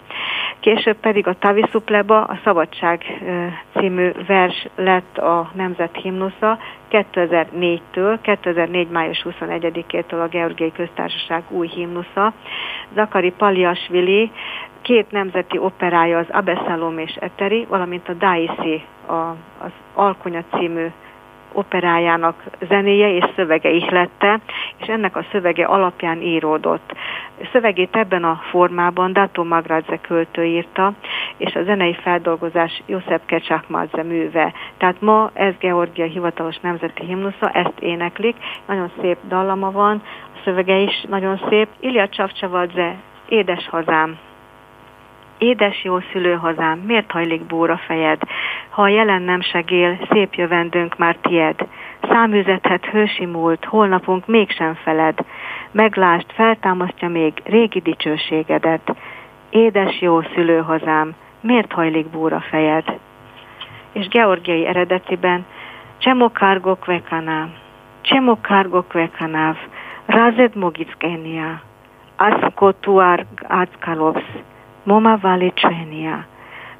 Később 0.60 0.96
pedig 0.96 1.26
a 1.26 1.38
Tavisupleba, 1.38 2.22
a 2.22 2.38
Szabadság 2.44 3.04
című 3.76 4.10
vers 4.26 4.66
lett 4.76 5.18
a 5.18 5.50
nemzet 5.54 5.96
himnusza 6.02 6.58
2004-től, 6.90 8.18
2004. 8.22 8.88
május 8.88 9.26
21-től 9.30 10.22
a 10.22 10.28
Georgiai 10.28 10.72
Köztársaság 10.72 11.42
új 11.48 11.68
himnusza. 11.68 12.32
Zakari 12.94 13.30
Paliasvili 13.30 14.30
két 14.82 15.10
nemzeti 15.10 15.58
operája, 15.58 16.18
az 16.18 16.26
Abeszalom 16.30 16.98
és 16.98 17.16
Eteri, 17.20 17.66
valamint 17.68 18.08
a 18.08 18.12
Daisy, 18.12 18.84
a, 19.06 19.12
az 19.64 19.72
Alkonya 19.94 20.42
című 20.50 20.86
operájának 21.54 22.42
zenéje 22.68 23.14
és 23.16 23.24
szövege 23.36 23.70
ihlette, 23.70 24.40
és 24.76 24.86
ennek 24.86 25.16
a 25.16 25.24
szövege 25.32 25.64
alapján 25.64 26.22
íródott. 26.22 26.92
Szövegét 27.52 27.96
ebben 27.96 28.24
a 28.24 28.40
formában 28.50 29.12
Dato 29.12 29.44
Magradze 29.44 29.98
költő 30.00 30.44
írta, 30.44 30.92
és 31.36 31.54
a 31.54 31.62
zenei 31.62 31.94
feldolgozás 31.94 32.82
József 32.86 33.20
Kecsakmadze 33.26 34.02
műve. 34.02 34.52
Tehát 34.76 35.00
ma 35.00 35.30
ez 35.32 35.54
Georgia 35.58 36.04
hivatalos 36.04 36.56
nemzeti 36.60 37.04
himnusza, 37.04 37.50
ezt 37.50 37.80
éneklik, 37.80 38.36
nagyon 38.66 38.90
szép 39.00 39.18
dallama 39.28 39.70
van, 39.70 40.02
a 40.34 40.38
szövege 40.44 40.76
is 40.76 41.04
nagyon 41.08 41.40
szép. 41.48 41.68
Ilya 41.80 42.08
Csavcsavadze, 42.08 42.96
Édes 43.28 43.68
hazám, 43.68 44.18
Édes 45.44 45.84
jó 45.84 45.98
szülőhazám, 46.12 46.78
miért 46.78 47.10
hajlik 47.10 47.42
búra 47.42 47.76
fejed? 47.76 48.20
Ha 48.68 48.82
a 48.82 48.88
jelen 48.88 49.22
nem 49.22 49.40
segél, 49.40 49.98
szép 50.10 50.34
jövendőnk 50.34 50.96
már 50.98 51.16
tied. 51.16 51.66
Száműzethet 52.02 52.84
hősi 52.84 53.26
múlt, 53.26 53.64
holnapunk 53.64 54.26
mégsem 54.26 54.74
feled. 54.74 55.18
Meglást, 55.70 56.32
feltámasztja 56.32 57.08
még 57.08 57.32
régi 57.44 57.80
dicsőségedet. 57.80 58.96
Édes 59.50 60.00
jó 60.00 60.20
szülőhazám, 60.22 61.14
miért 61.40 61.72
hajlik 61.72 62.06
búra 62.06 62.40
fejed? 62.40 62.98
És 63.92 64.08
georgiai 64.08 64.66
eredetiben 64.66 65.46
Csemokárgok 65.98 66.84
vekaná, 66.84 67.48
Csemokárgok 68.00 68.92
vekanáv, 68.92 69.56
Razed 70.06 70.56
mogickenia, 70.56 71.60
Aszkotuár 72.16 73.26
áckalovsz, 73.42 74.42
Moma 74.84 75.16
vale 75.22 75.50
čvenija. 75.54 76.22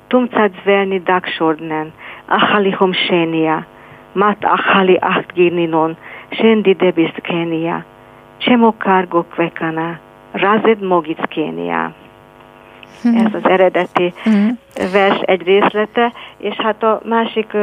Tumcat 0.09 0.53
zvelni 0.63 1.01
dak 1.01 1.29
šordnen, 1.37 1.93
ahali 2.29 2.71
hom 2.71 2.93
šenija. 2.93 3.63
Mat 4.15 4.45
ahali 4.45 4.99
aht 5.03 5.33
girninon, 5.35 5.97
sendi 6.41 6.75
debis 6.75 7.15
kenia. 7.23 7.83
Csemo 8.39 8.73
kárgo 8.73 9.23
kvekana, 9.23 9.99
razed 10.33 10.83
mogic 10.83 11.21
kénia. 11.29 11.93
Ez 13.05 13.35
az 13.35 13.47
eredeti 13.49 14.13
mhm. 14.25 14.49
vers 14.93 15.21
egy 15.21 15.43
részlete, 15.43 16.13
és 16.39 16.55
hát 16.55 16.83
a 16.83 17.01
másik 17.05 17.57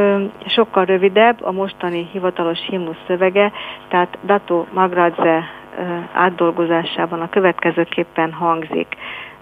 sokkal 0.45 0.85
rövidebb, 0.85 1.43
a 1.43 1.51
mostani 1.51 2.09
hivatalos 2.11 2.59
himnusz 2.69 3.03
szövege, 3.07 3.51
tehát 3.87 4.17
Dato 4.25 4.65
Magradze 4.73 5.60
átdolgozásában 6.13 7.21
a 7.21 7.29
következőképpen 7.29 8.33
hangzik. 8.33 8.87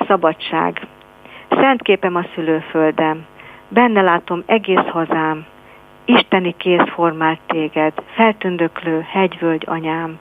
Szabadság. 0.07 0.87
Szent 1.49 1.81
képem 1.81 2.15
a 2.15 2.25
szülőföldem, 2.33 3.25
benne 3.67 4.01
látom 4.01 4.43
egész 4.45 4.87
hazám, 4.87 5.45
Isteni 6.05 6.55
kéz 6.57 6.89
formált 6.93 7.39
téged, 7.47 7.93
feltündöklő 8.15 9.05
hegyvölgy 9.09 9.63
anyám. 9.67 10.19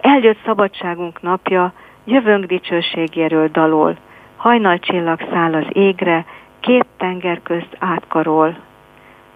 Eljött 0.00 0.38
szabadságunk 0.44 1.22
napja, 1.22 1.72
jövőnk 2.04 2.44
dicsőségéről 2.44 3.48
dalol, 3.48 3.96
hajnalcsillag 4.36 5.20
száll 5.32 5.54
az 5.54 5.66
égre, 5.72 6.24
két 6.60 6.86
tenger 6.96 7.42
közt 7.42 7.76
átkarol. 7.78 8.56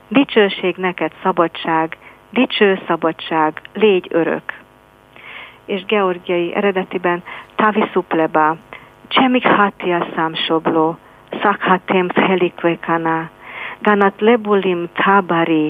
Dicsőség 0.09 0.77
neked 0.77 1.13
szabadság, 1.23 1.97
dicső 2.31 2.81
szabadság, 2.87 3.61
légy 3.75 4.07
örök 4.11 4.43
ის 5.75 5.83
გეორგიი 5.93 6.47
რედატიბენ 6.65 7.25
თავისუფლება. 7.61 8.47
ჩემი 9.15 9.41
ხათია 9.45 10.01
სამშობლო 10.15 10.87
საქათემ 11.43 12.07
მთელი 12.13 12.49
ქვეყანა. 12.61 13.17
განათლებული 13.87 14.73
მთაბარი 14.85 15.65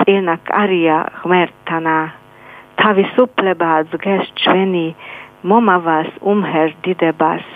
წინაკარია 0.00 0.98
ღმერთთანა 1.20 1.98
თავისუფლება 2.80 3.70
ძგეს 3.92 4.30
ჩვენი 4.42 4.86
მომავას 5.50 6.08
უმჰერდიდებას 6.32 7.48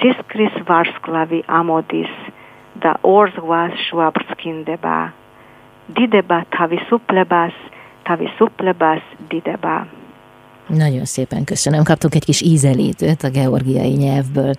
ცისკრის 0.00 0.56
ვარსკლავი 0.68 1.40
ამოდის 1.60 2.14
და 2.82 2.96
ორზღვას 3.12 3.76
შუა 3.86 4.08
ბრწყინდება. 4.16 4.96
დიდება 5.98 6.38
თავისუფლებას 6.56 7.54
თავისუფლებას 8.08 9.14
დიდება. 9.30 9.76
Nagyon 10.68 11.04
szépen 11.04 11.44
köszönöm. 11.44 11.84
Kaptunk 11.84 12.14
egy 12.14 12.24
kis 12.24 12.40
ízelítőt 12.40 13.22
a 13.22 13.30
georgiai 13.30 13.92
nyelvből. 13.92 14.54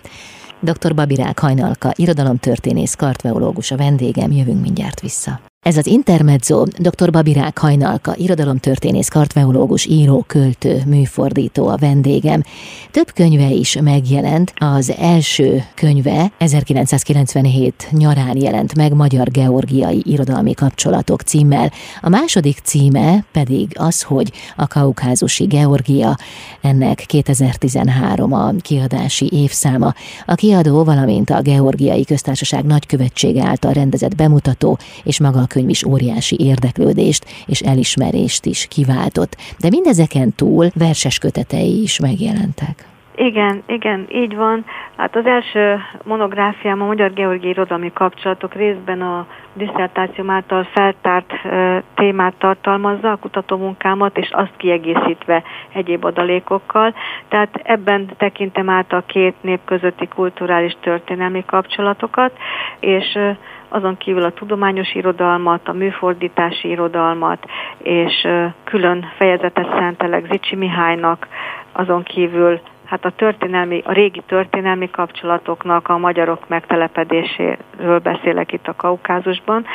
Dr. 0.60 0.96
Babirák 0.96 1.40
Hajnalka, 1.40 1.92
irodalomtörténész, 1.96 2.96
kartveológus 2.96 3.72
a 3.72 3.78
vendégem, 3.78 4.32
jövünk 4.32 4.62
mindjárt 4.62 5.00
vissza. 5.00 5.40
Ez 5.62 5.78
az 5.78 5.88
Intermezzo, 5.88 6.64
dr. 6.64 7.12
Babirák 7.12 7.58
Hajnalka, 7.58 8.14
irodalomtörténész, 8.16 9.08
kartveológus, 9.08 9.86
író, 9.86 10.24
költő, 10.28 10.82
műfordító 10.86 11.68
a 11.68 11.78
vendégem. 11.78 12.44
Több 12.92 13.12
könyve 13.12 13.50
is 13.50 13.78
megjelent. 13.82 14.54
Az 14.56 14.94
első 15.00 15.64
könyve 15.76 16.32
1997 16.38 17.88
nyarán 17.92 18.38
jelent 18.38 18.76
meg 18.76 18.94
Magyar 18.94 19.32
Georgiai 19.32 20.02
Irodalmi 20.06 20.54
Kapcsolatok 20.54 21.22
címmel. 21.22 21.72
A 22.02 22.10
második 22.10 22.58
címe 22.64 23.26
pedig 23.32 23.72
az, 23.74 24.02
hogy 24.02 24.32
a 24.56 24.68
kaukázusi 24.68 25.46
Georgia, 25.46 26.18
ennek 26.62 27.04
2013 27.08 28.34
a 28.34 28.52
kiadási 28.62 29.30
évszáma. 29.34 29.94
A 30.26 30.36
kiadó, 30.36 30.84
valamint 30.84 31.30
a 31.30 31.42
Georgiai 31.42 32.06
Köztársaság 32.06 32.64
nagykövetsége 32.66 33.44
által 33.46 33.74
rendezett 33.74 34.16
bemutató 34.16 34.78
és 35.04 35.20
maga 35.20 35.40
a 35.40 35.46
könyv 35.58 35.70
is 35.70 35.84
óriási 35.84 36.36
érdeklődést 36.40 37.26
és 37.46 37.62
elismerést 37.62 38.46
is 38.46 38.66
kiváltott, 38.70 39.36
de 39.60 39.70
mindezeken 39.70 40.34
túl 40.36 40.72
verses 40.76 41.18
kötetei 41.18 41.82
is 41.82 42.00
megjelentek. 42.00 42.97
Igen, 43.20 43.64
igen, 43.66 44.06
így 44.10 44.36
van. 44.36 44.66
Hát 44.98 45.16
az 45.16 45.26
első 45.26 45.80
monográfiám 46.04 46.82
a 46.82 46.86
Magyar 46.86 47.14
Georgiai 47.14 47.52
Irodalmi 47.52 47.92
Kapcsolatok 47.94 48.54
részben 48.54 49.02
a 49.02 49.28
diszertációm 49.54 50.30
által 50.30 50.64
feltárt 50.64 51.32
e, 51.32 51.84
témát 51.96 52.34
tartalmazza, 52.38 53.12
a 53.12 53.16
kutatómunkámat, 53.16 54.18
és 54.18 54.30
azt 54.32 54.54
kiegészítve 54.58 55.44
egyéb 55.74 56.06
adalékokkal. 56.06 56.94
Tehát 57.28 57.60
ebben 57.64 58.10
tekintem 58.18 58.70
át 58.70 58.94
a 58.94 59.04
két 59.06 59.36
nép 59.42 59.60
közötti 59.66 60.08
kulturális 60.08 60.78
történelmi 60.82 61.44
kapcsolatokat, 61.46 62.38
és 62.80 63.14
e, 63.16 63.38
azon 63.70 63.98
kívül 63.98 64.24
a 64.24 64.32
tudományos 64.34 64.94
irodalmat, 64.96 65.68
a 65.68 65.74
műfordítási 65.74 66.70
irodalmat, 66.70 67.46
és 67.78 68.28
külön 68.64 69.06
fejezetet 69.18 69.70
szentelek 69.78 70.32
Zicsi 70.32 70.56
Mihálynak, 70.56 71.28
azon 71.72 72.04
kívül 72.04 72.60
hát 72.88 73.06
a 73.06 73.12
történelmi, 73.16 73.82
a 73.86 73.92
régi 73.92 74.24
történelmi 74.28 74.90
kapcsolatoknak, 74.90 75.88
a 75.88 75.98
magyarok 75.98 76.48
megtelepedéséről 76.48 78.00
beszélek 78.04 78.52
itt 78.52 78.68
a 78.68 78.76
Kaukázusban, 78.76 79.66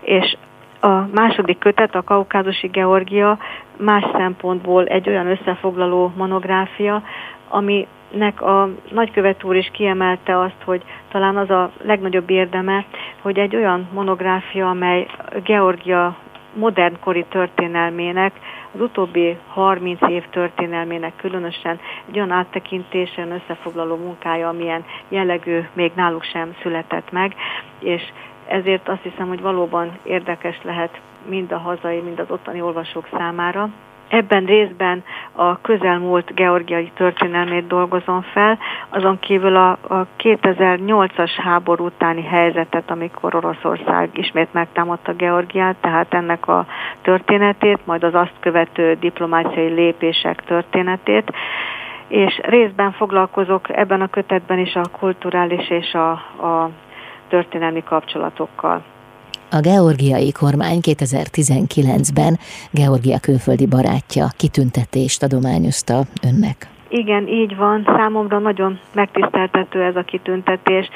és 0.00 0.36
a 0.80 1.06
második 1.14 1.58
kötet, 1.58 1.94
a 1.94 2.02
Kaukázusi 2.02 2.66
Georgia 2.66 3.38
más 3.76 4.04
szempontból 4.12 4.84
egy 4.86 5.08
olyan 5.08 5.26
összefoglaló 5.26 6.12
monográfia, 6.16 7.02
ami 7.48 7.86
nek 8.10 8.42
a 8.42 8.68
nagykövet 8.90 9.44
úr 9.44 9.56
is 9.56 9.70
kiemelte 9.72 10.38
azt, 10.38 10.62
hogy 10.64 10.82
talán 11.10 11.36
az 11.36 11.50
a 11.50 11.70
legnagyobb 11.82 12.30
érdeme, 12.30 12.84
hogy 13.22 13.38
egy 13.38 13.56
olyan 13.56 13.88
monográfia, 13.92 14.68
amely 14.68 15.06
Georgia 15.44 16.16
modernkori 16.54 17.24
történelmének, 17.28 18.32
az 18.74 18.80
utóbbi 18.80 19.38
30 19.48 20.00
év 20.08 20.24
történelmének 20.30 21.16
különösen 21.16 21.80
egy 22.08 22.16
olyan 22.16 22.30
áttekintésen 22.30 23.30
összefoglaló 23.30 23.96
munkája, 23.96 24.48
amilyen 24.48 24.84
jellegű 25.08 25.60
még 25.72 25.92
náluk 25.94 26.22
sem 26.22 26.54
született 26.62 27.10
meg, 27.10 27.34
és 27.78 28.02
ezért 28.46 28.88
azt 28.88 29.02
hiszem, 29.02 29.28
hogy 29.28 29.40
valóban 29.40 29.98
érdekes 30.02 30.62
lehet 30.62 31.00
mind 31.28 31.52
a 31.52 31.58
hazai, 31.58 32.00
mind 32.00 32.18
az 32.18 32.30
ottani 32.30 32.60
olvasók 32.60 33.08
számára. 33.10 33.70
Ebben 34.10 34.44
részben 34.44 35.04
a 35.32 35.60
közelmúlt 35.60 36.34
georgiai 36.34 36.90
történelmét 36.94 37.66
dolgozom 37.66 38.22
fel, 38.22 38.58
azon 38.88 39.18
kívül 39.18 39.56
a, 39.56 39.70
a 39.70 40.06
2008-as 40.18 41.30
háború 41.36 41.84
utáni 41.84 42.22
helyzetet, 42.22 42.90
amikor 42.90 43.34
Oroszország 43.34 44.10
ismét 44.12 44.52
megtámadta 44.52 45.12
Georgiát, 45.12 45.76
tehát 45.80 46.14
ennek 46.14 46.48
a 46.48 46.66
történetét, 47.02 47.86
majd 47.86 48.04
az 48.04 48.14
azt 48.14 48.34
követő 48.40 48.96
diplomáciai 49.00 49.68
lépések 49.68 50.42
történetét, 50.44 51.32
és 52.08 52.40
részben 52.42 52.92
foglalkozok 52.92 53.76
ebben 53.76 54.00
a 54.00 54.08
kötetben 54.08 54.58
is 54.58 54.74
a 54.74 54.88
kulturális 54.98 55.70
és 55.70 55.94
a, 55.94 56.10
a 56.46 56.70
történelmi 57.28 57.82
kapcsolatokkal. 57.82 58.82
A 59.50 59.60
georgiai 59.60 60.32
kormány 60.32 60.78
2019-ben 60.82 62.38
Georgia 62.70 63.18
külföldi 63.20 63.66
barátja 63.66 64.26
kitüntetést 64.36 65.22
adományozta 65.22 66.02
önnek. 66.28 66.68
Igen, 66.88 67.28
így 67.28 67.56
van. 67.56 67.82
Számomra 67.96 68.38
nagyon 68.38 68.78
megtiszteltető 68.92 69.82
ez 69.82 69.96
a 69.96 70.02
kitüntetés, 70.02 70.88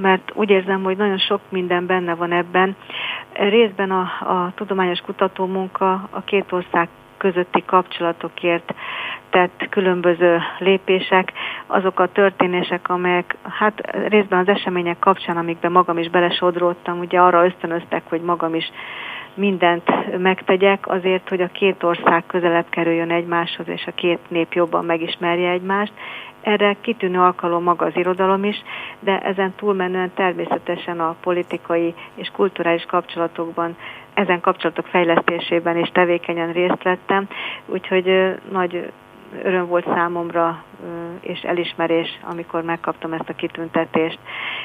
mert 0.00 0.32
úgy 0.34 0.50
érzem, 0.50 0.82
hogy 0.82 0.96
nagyon 0.96 1.18
sok 1.18 1.40
minden 1.48 1.86
benne 1.86 2.14
van 2.14 2.32
ebben. 2.32 2.76
Részben 3.32 3.90
a, 3.90 4.02
a 4.02 4.52
tudományos 4.54 4.98
kutatómunka 4.98 6.08
a 6.10 6.20
két 6.24 6.52
ország 6.52 6.88
közötti 7.16 7.64
kapcsolatokért 7.66 8.74
tett 9.30 9.66
különböző 9.70 10.38
lépések, 10.58 11.32
azok 11.66 12.00
a 12.00 12.12
történések, 12.12 12.88
amelyek 12.88 13.36
hát 13.42 13.90
részben 14.08 14.38
az 14.38 14.48
események 14.48 14.98
kapcsán, 14.98 15.36
amikben 15.36 15.72
magam 15.72 15.98
is 15.98 16.08
belesodródtam, 16.08 16.98
ugye 16.98 17.20
arra 17.20 17.44
ösztönöztek, 17.44 18.02
hogy 18.08 18.20
magam 18.20 18.54
is 18.54 18.70
mindent 19.36 20.18
megtegyek 20.18 20.88
azért, 20.88 21.28
hogy 21.28 21.40
a 21.40 21.48
két 21.52 21.82
ország 21.82 22.24
közelebb 22.26 22.66
kerüljön 22.70 23.10
egymáshoz, 23.10 23.68
és 23.68 23.86
a 23.86 23.94
két 23.94 24.18
nép 24.28 24.52
jobban 24.52 24.84
megismerje 24.84 25.50
egymást. 25.50 25.92
Erre 26.42 26.76
kitűnő 26.80 27.18
alkalom 27.18 27.62
maga 27.62 27.86
az 27.86 27.96
irodalom 27.96 28.44
is, 28.44 28.62
de 29.00 29.18
ezen 29.18 29.52
túlmenően 29.56 30.12
természetesen 30.14 31.00
a 31.00 31.16
politikai 31.20 31.94
és 32.14 32.28
kulturális 32.32 32.84
kapcsolatokban, 32.84 33.76
ezen 34.16 34.40
kapcsolatok 34.40 34.86
fejlesztésében 34.86 35.76
is 35.76 35.88
tevékenyen 35.88 36.52
részt 36.52 36.82
vettem, 36.82 37.28
úgyhogy 37.66 38.34
nagy 38.50 38.92
öröm 39.42 39.66
volt 39.66 39.84
számomra 39.94 40.62
és 41.20 41.40
elismerés, 41.40 42.18
amikor 42.22 42.62
megkaptam 42.62 43.12
ezt 43.12 43.28
a 43.28 43.34
kitüntetést. 43.34 44.18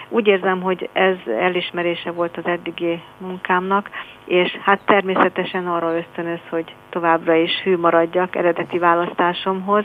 Úgy 0.09 0.27
érzem, 0.27 0.61
hogy 0.61 0.89
ez 0.93 1.15
elismerése 1.39 2.11
volt 2.11 2.37
az 2.37 2.45
eddigi 2.45 3.01
munkámnak, 3.17 3.89
és 4.25 4.57
hát 4.61 4.79
természetesen 4.85 5.67
arra 5.67 5.97
ösztönöz, 5.97 6.39
hogy 6.49 6.75
továbbra 6.89 7.35
is 7.35 7.61
hű 7.63 7.77
maradjak 7.77 8.35
eredeti 8.35 8.77
választásomhoz, 8.79 9.83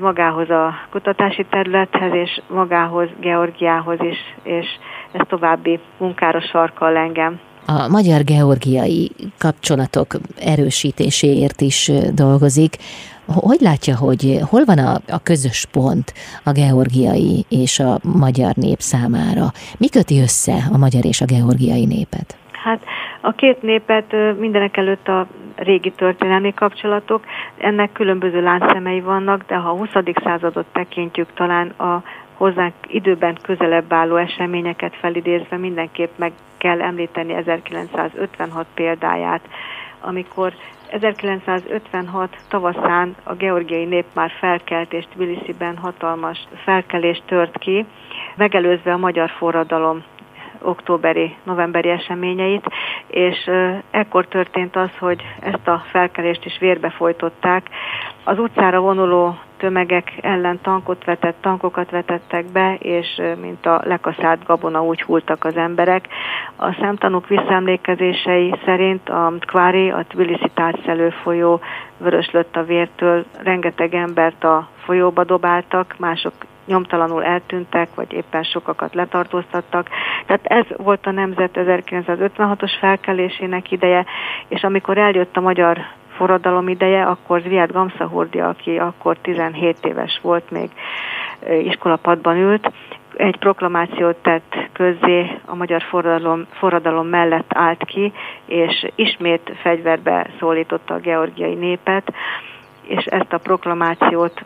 magához 0.00 0.50
a 0.50 0.74
kutatási 0.90 1.44
területhez, 1.44 2.12
és 2.14 2.40
magához, 2.48 3.08
Georgiához 3.20 4.00
is, 4.00 4.18
és 4.42 4.66
ez 5.12 5.26
további 5.26 5.80
munkára 5.98 6.40
sarkal 6.40 6.96
engem 6.96 7.40
a 7.66 7.88
magyar-georgiai 7.88 9.10
kapcsolatok 9.38 10.06
erősítéséért 10.40 11.60
is 11.60 11.90
dolgozik. 12.14 12.76
Hogy 13.26 13.60
látja, 13.60 13.96
hogy 13.96 14.38
hol 14.50 14.64
van 14.64 14.78
a, 14.78 14.94
a 15.08 15.22
közös 15.22 15.66
pont 15.72 16.12
a 16.44 16.52
georgiai 16.52 17.44
és 17.48 17.78
a 17.78 17.98
magyar 18.02 18.54
nép 18.54 18.78
számára? 18.78 19.46
Mi 19.78 19.88
köti 19.88 20.20
össze 20.20 20.56
a 20.72 20.78
magyar 20.78 21.04
és 21.04 21.20
a 21.20 21.24
georgiai 21.24 21.84
népet? 21.84 22.36
Hát 22.52 22.84
a 23.20 23.32
két 23.32 23.62
népet 23.62 24.14
mindenek 24.38 24.76
előtt 24.76 25.08
a 25.08 25.26
régi 25.56 25.90
történelmi 25.90 26.54
kapcsolatok, 26.54 27.24
ennek 27.58 27.92
különböző 27.92 28.42
láncszemei 28.42 29.00
vannak, 29.00 29.44
de 29.46 29.54
ha 29.54 29.68
a 29.68 29.76
20. 29.76 29.88
századot 30.24 30.66
tekintjük, 30.72 31.32
talán 31.34 31.68
a 31.68 32.02
hozzánk 32.42 32.74
időben 32.86 33.38
közelebb 33.42 33.92
álló 33.92 34.16
eseményeket 34.16 34.96
felidézve 34.96 35.56
mindenképp 35.56 36.10
meg 36.16 36.32
kell 36.58 36.80
említeni 36.80 37.32
1956 37.34 38.66
példáját, 38.74 39.40
amikor 40.00 40.52
1956 40.90 42.36
tavaszán 42.48 43.16
a 43.22 43.34
georgiai 43.34 43.84
nép 43.84 44.04
már 44.14 44.30
felkelt, 44.38 44.92
és 44.92 45.04
Tbilisiben 45.04 45.76
hatalmas 45.76 46.38
felkelés 46.64 47.22
tört 47.26 47.58
ki, 47.58 47.86
megelőzve 48.36 48.92
a 48.92 48.96
magyar 48.96 49.30
forradalom 49.30 50.04
októberi, 50.62 51.36
novemberi 51.42 51.88
eseményeit, 51.88 52.64
és 53.06 53.50
ekkor 53.90 54.26
történt 54.26 54.76
az, 54.76 54.90
hogy 54.98 55.22
ezt 55.40 55.68
a 55.68 55.84
felkelést 55.90 56.44
is 56.44 56.58
vérbe 56.58 56.90
folytották. 56.90 57.68
Az 58.24 58.38
utcára 58.38 58.80
vonuló 58.80 59.38
tömegek 59.62 60.12
ellen 60.20 60.60
tankot 60.62 61.04
vetett, 61.04 61.36
tankokat 61.40 61.90
vetettek 61.90 62.44
be, 62.52 62.74
és 62.74 63.22
mint 63.40 63.66
a 63.66 63.80
lekaszált 63.84 64.44
gabona 64.44 64.82
úgy 64.82 65.02
hultak 65.02 65.44
az 65.44 65.56
emberek. 65.56 66.08
A 66.56 66.72
szemtanúk 66.80 67.28
visszaemlékezései 67.28 68.54
szerint 68.64 69.08
a 69.08 69.32
Kvári, 69.40 69.90
a 69.90 70.04
Tbilisi 70.08 70.50
tátszelő 70.54 71.10
folyó 71.10 71.60
vöröslött 71.98 72.56
a 72.56 72.64
vértől, 72.64 73.24
rengeteg 73.42 73.94
embert 73.94 74.44
a 74.44 74.68
folyóba 74.84 75.24
dobáltak, 75.24 75.94
mások 75.98 76.32
nyomtalanul 76.66 77.24
eltűntek, 77.24 77.88
vagy 77.94 78.12
éppen 78.12 78.42
sokakat 78.42 78.94
letartóztattak. 78.94 79.88
Tehát 80.26 80.46
ez 80.46 80.66
volt 80.76 81.06
a 81.06 81.10
nemzet 81.10 81.50
1956-os 81.54 82.72
felkelésének 82.80 83.70
ideje, 83.70 84.04
és 84.48 84.62
amikor 84.62 84.98
eljött 84.98 85.36
a 85.36 85.40
magyar 85.40 85.78
forradalom 86.22 86.68
ideje, 86.68 87.02
akkor 87.04 87.40
Zviad 87.40 87.72
Gamsahurdi, 87.72 88.40
aki 88.40 88.78
akkor 88.78 89.16
17 89.22 89.78
éves 89.84 90.18
volt, 90.22 90.50
még 90.50 90.70
iskolapadban 91.62 92.36
ült, 92.36 92.72
egy 93.16 93.36
proklamációt 93.36 94.16
tett 94.16 94.56
közzé 94.72 95.40
a 95.44 95.54
magyar 95.54 95.82
forradalom, 95.82 96.46
forradalom 96.50 97.06
mellett 97.06 97.50
állt 97.54 97.84
ki, 97.84 98.12
és 98.46 98.86
ismét 98.94 99.52
fegyverbe 99.62 100.26
szólította 100.38 100.94
a 100.94 100.98
georgiai 100.98 101.54
népet, 101.54 102.12
és 102.82 103.04
ezt 103.04 103.32
a 103.32 103.38
proklamációt 103.38 104.44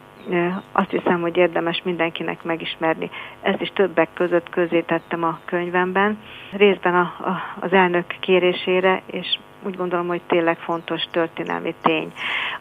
azt 0.72 0.90
hiszem, 0.90 1.20
hogy 1.20 1.36
érdemes 1.36 1.80
mindenkinek 1.84 2.42
megismerni. 2.42 3.10
Ezt 3.40 3.60
is 3.60 3.70
többek 3.74 4.08
között 4.14 4.48
közé 4.48 4.80
tettem 4.80 5.24
a 5.24 5.38
könyvemben, 5.44 6.18
részben 6.52 6.94
a, 6.94 7.00
a, 7.00 7.42
az 7.60 7.72
elnök 7.72 8.04
kérésére, 8.20 9.02
és 9.06 9.38
úgy 9.66 9.76
gondolom, 9.76 10.06
hogy 10.06 10.22
tényleg 10.26 10.58
fontos 10.58 11.02
történelmi 11.10 11.74
tény. 11.82 12.12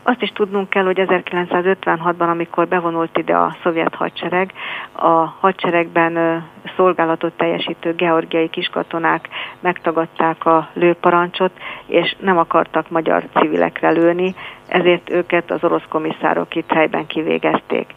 Azt 0.03 0.21
is 0.21 0.29
tudnunk 0.29 0.69
kell, 0.69 0.83
hogy 0.83 0.99
1956-ban, 0.99 2.29
amikor 2.29 2.67
bevonult 2.67 3.17
ide 3.17 3.35
a 3.35 3.57
szovjet 3.63 3.95
hadsereg, 3.95 4.51
a 4.91 5.09
hadseregben 5.39 6.43
szolgálatot 6.75 7.33
teljesítő 7.33 7.93
georgiai 7.95 8.49
kiskatonák 8.49 9.29
megtagadták 9.59 10.45
a 10.45 10.69
lőparancsot, 10.73 11.51
és 11.85 12.15
nem 12.19 12.37
akartak 12.37 12.89
magyar 12.89 13.23
civilekre 13.33 13.89
lőni, 13.89 14.35
ezért 14.67 15.09
őket 15.09 15.51
az 15.51 15.63
orosz 15.63 15.85
komisszárok 15.89 16.55
itt 16.55 16.71
helyben 16.71 17.05
kivégezték. 17.07 17.93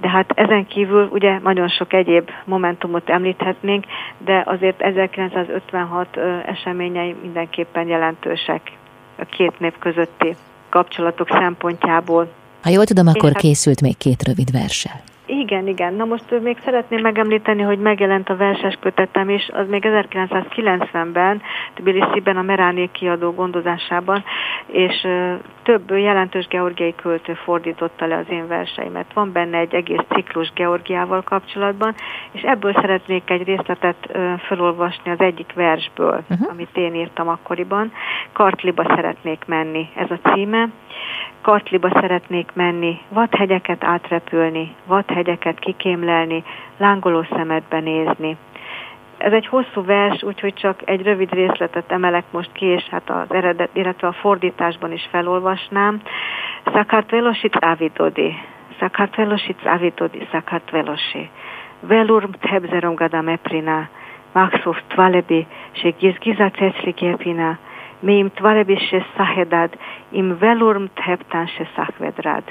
De 0.00 0.08
hát 0.08 0.32
ezen 0.34 0.66
kívül 0.66 1.08
ugye 1.12 1.38
nagyon 1.38 1.68
sok 1.68 1.92
egyéb 1.92 2.30
momentumot 2.44 3.10
említhetnénk, 3.10 3.84
de 4.18 4.42
azért 4.46 4.82
1956 4.82 6.16
eseményei 6.46 7.16
mindenképpen 7.22 7.88
jelentősek 7.88 8.60
a 9.18 9.24
két 9.24 9.58
nép 9.58 9.78
közötti 9.78 10.36
kapcsolatok 10.68 11.28
szempontjából. 11.28 12.28
Ha 12.62 12.70
jól 12.70 12.84
tudom, 12.84 13.06
akkor 13.06 13.32
hát, 13.32 13.40
készült 13.40 13.80
még 13.80 13.96
két 13.96 14.22
rövid 14.22 14.50
versel. 14.50 15.00
Igen, 15.40 15.66
igen. 15.66 15.94
Na 15.94 16.04
most 16.04 16.40
még 16.40 16.58
szeretném 16.64 17.00
megemlíteni, 17.00 17.62
hogy 17.62 17.78
megjelent 17.78 18.28
a 18.28 18.36
verses 18.36 18.78
kötetem 18.80 19.28
is, 19.28 19.48
az 19.52 19.68
még 19.68 19.82
1990-ben, 19.86 21.42
Tbilisi-ben 21.74 22.36
a 22.36 22.42
Meráné 22.42 22.88
kiadó 22.92 23.30
gondozásában, 23.30 24.24
és 24.66 25.06
több 25.62 25.90
jelentős 25.90 26.46
georgiai 26.46 26.94
költő 26.94 27.34
fordította 27.34 28.06
le 28.06 28.16
az 28.16 28.24
én 28.28 28.46
verseimet. 28.46 29.12
Van 29.14 29.32
benne 29.32 29.58
egy 29.58 29.74
egész 29.74 30.04
ciklus 30.08 30.52
Georgiával 30.54 31.22
kapcsolatban, 31.22 31.94
és 32.32 32.42
ebből 32.42 32.72
szeretnék 32.72 33.30
egy 33.30 33.44
részletet 33.44 34.18
felolvasni 34.38 35.10
az 35.10 35.20
egyik 35.20 35.52
versből, 35.54 36.22
uh-huh. 36.30 36.48
amit 36.50 36.76
én 36.76 36.94
írtam 36.94 37.28
akkoriban. 37.28 37.92
Kartliba 38.32 38.84
szeretnék 38.94 39.44
menni, 39.46 39.88
ez 39.94 40.10
a 40.10 40.28
címe. 40.30 40.68
Kartliba 41.40 41.90
szeretnék 42.00 42.50
menni, 42.54 43.00
vadhegyeket 43.08 43.84
átrepülni, 43.84 44.74
vadhegyeket 44.86 45.58
kikémlelni, 45.58 46.44
lángoló 46.76 47.26
szemedbe 47.30 47.80
nézni. 47.80 48.36
Ez 49.18 49.32
egy 49.32 49.46
hosszú 49.46 49.84
vers, 49.84 50.22
úgyhogy 50.22 50.54
csak 50.54 50.80
egy 50.84 51.02
rövid 51.02 51.32
részletet 51.32 51.92
emelek 51.92 52.24
most 52.30 52.52
ki, 52.52 52.66
és 52.66 52.82
hát 52.90 53.10
az 53.10 53.34
eredet, 53.34 53.70
illetve 53.72 54.06
a 54.06 54.12
fordításban 54.12 54.92
is 54.92 55.08
felolvasnám. 55.10 56.00
Sakartvelosit 56.72 57.56
ávidodi, 57.60 58.34
Sakartvelosit 58.78 59.58
ávidodi, 59.64 60.26
Sakartvelosi. 60.30 61.30
Velurm 61.80 62.30
tebzerom 62.30 62.94
gada 62.94 63.20
meprina, 63.20 63.88
Maxov 64.32 64.76
tvalebi, 64.88 65.46
se 65.72 65.90
gizgiza 65.90 66.50
cecli 66.50 66.90
gepina, 66.90 67.58
Mim 68.02 68.30
tvalebi 68.30 68.76
se 68.76 69.06
sahedad, 69.16 69.70
im 70.08 70.38
velurm 70.38 70.84
teptan 70.94 71.46
se 71.46 71.68
szakvedrad. 71.76 72.42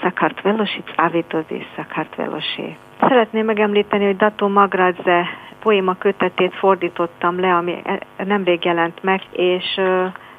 Sakartvelosit 0.00 0.92
ávidodi, 0.96 1.66
Sakartvelosi. 1.74 2.76
Szeretném 3.00 3.44
megemlíteni, 3.44 4.04
hogy 4.04 4.16
Dato 4.16 4.48
Magradze 4.48 5.26
poéma 5.60 5.94
kötetét 5.94 6.54
fordítottam 6.54 7.40
le, 7.40 7.54
ami 7.54 7.80
e, 7.84 7.98
nemrég 8.24 8.64
jelent 8.64 9.02
meg, 9.02 9.20
és 9.32 9.80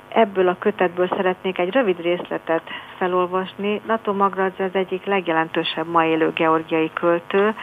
ebből 0.10 0.47
a 0.47 0.58
kötetből 0.60 1.08
szeretnék 1.15 1.58
egy 1.58 1.69
rövid 1.69 2.01
részletet 2.01 2.63
felolvasni. 2.97 3.82
Nato 3.88 4.13
Magradze 4.13 4.63
az 4.63 4.75
egyik 4.75 5.05
legjelentősebb 5.05 5.88
ma 5.88 6.05
élő 6.05 6.32
georgiai 6.34 6.91
költő, 6.93 7.55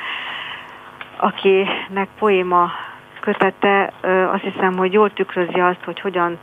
akinek 1.17 2.09
poéma 2.19 2.71
kötete 3.21 3.93
azt 4.33 4.43
hiszem, 4.43 4.77
hogy 4.77 4.93
jól 4.93 5.13
tükrözi 5.13 5.61
azt, 5.61 5.85
hogy 5.85 6.01
hogyan, 6.01 6.39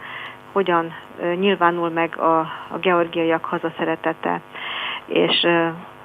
hogyan 0.54 0.94
nyilvánul 1.36 1.90
meg 1.90 2.18
a, 2.18 2.40
a 2.70 2.78
georgiaiak 2.82 3.46
hazaszeretete. 3.46 4.42
És 5.06 5.48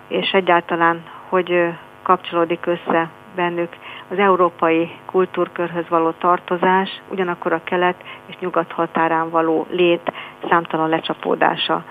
és 0.09 0.31
egyáltalán, 0.31 1.03
hogy 1.29 1.69
kapcsolódik 2.03 2.67
össze 2.67 3.09
bennük 3.35 3.77
az 4.11 4.19
európai 4.19 4.91
kultúrkörhöz 5.07 5.89
való 5.89 6.11
tartozás, 6.11 7.01
ugyanakkor 7.09 7.53
a 7.53 7.61
kelet 7.65 7.97
és 8.27 8.35
nyugat 8.41 8.73
határán 8.73 9.31
való 9.31 9.67
lét 9.71 10.13
számtalan 10.49 10.89
lecsapódása. 10.89 11.85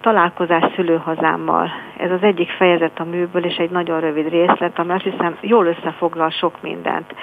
Találkozás 0.00 0.72
szülőhazámmal. 0.74 1.70
Ez 1.96 2.10
az 2.10 2.22
egyik 2.22 2.50
fejezet 2.50 2.98
a 3.00 3.04
műből, 3.04 3.44
és 3.44 3.56
egy 3.56 3.70
nagyon 3.70 4.00
rövid 4.00 4.28
részlet, 4.28 4.78
ami 4.78 4.92
azt 4.92 5.02
hiszem 5.02 5.36
jól 5.40 5.66
összefoglal 5.66 6.30
sok 6.30 6.62
mindent. 6.62 7.14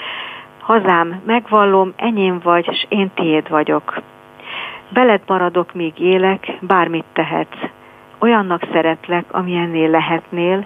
Hazám, 0.59 1.21
megvallom, 1.25 1.93
enyém 1.95 2.39
vagy, 2.43 2.67
és 2.71 2.85
én 2.89 3.11
tiéd 3.13 3.49
vagyok. 3.49 4.01
Beled 4.93 5.21
maradok, 5.27 5.73
míg 5.73 5.99
élek, 5.99 6.57
bármit 6.61 7.05
tehetsz. 7.13 7.69
Olyannak 8.19 8.67
szeretlek, 8.71 9.25
amilyennél 9.31 9.89
lehetnél, 9.89 10.65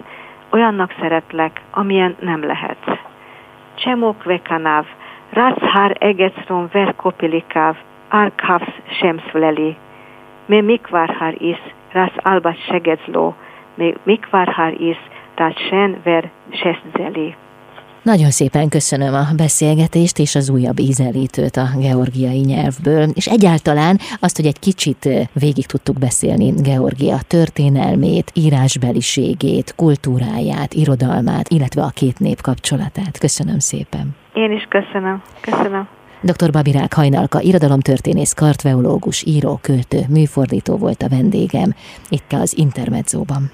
olyannak 0.50 0.94
szeretlek, 1.00 1.60
amilyen 1.70 2.16
nem 2.20 2.44
lehetsz. 2.44 2.98
Csemok 3.74 4.24
vekanav, 4.24 4.84
rátszhár 5.30 5.96
egecron 5.98 6.68
verkopilikáv, 6.72 7.76
árkávsz 8.08 8.80
semszvleli. 9.00 9.76
Me 10.46 10.60
mikvárhár 10.60 11.34
is, 11.42 11.58
rász 11.92 12.16
albat 12.16 12.64
segedzló, 12.64 13.34
me 13.74 13.92
mikvárhár 14.02 14.80
is, 14.80 14.98
rász 15.34 15.60
sen 15.68 16.00
ver 16.04 16.30
seszdzeli. 16.50 17.34
Nagyon 18.12 18.30
szépen 18.30 18.68
köszönöm 18.68 19.14
a 19.14 19.26
beszélgetést 19.36 20.18
és 20.18 20.34
az 20.34 20.50
újabb 20.50 20.78
ízelítőt 20.78 21.56
a 21.56 21.66
georgiai 21.78 22.40
nyelvből, 22.40 23.08
és 23.14 23.26
egyáltalán 23.26 23.98
azt, 24.20 24.36
hogy 24.36 24.46
egy 24.46 24.58
kicsit 24.58 25.08
végig 25.32 25.66
tudtuk 25.66 25.98
beszélni 25.98 26.50
Georgia 26.50 27.18
történelmét, 27.28 28.30
írásbeliségét, 28.34 29.74
kultúráját, 29.76 30.74
irodalmát, 30.74 31.48
illetve 31.48 31.82
a 31.82 31.90
két 31.94 32.18
nép 32.18 32.40
kapcsolatát. 32.40 33.18
Köszönöm 33.18 33.58
szépen. 33.58 34.14
Én 34.34 34.52
is 34.52 34.66
köszönöm. 34.68 35.22
Köszönöm. 35.40 35.88
Dr. 36.20 36.50
Babirák 36.50 36.94
Hajnalka, 36.94 37.40
irodalomtörténész, 37.40 38.32
kartveológus, 38.32 39.22
író, 39.22 39.58
költő, 39.62 39.98
műfordító 40.08 40.76
volt 40.76 41.02
a 41.02 41.08
vendégem 41.08 41.74
itt 42.08 42.32
az 42.32 42.56
Intermedzóban. 42.56 43.50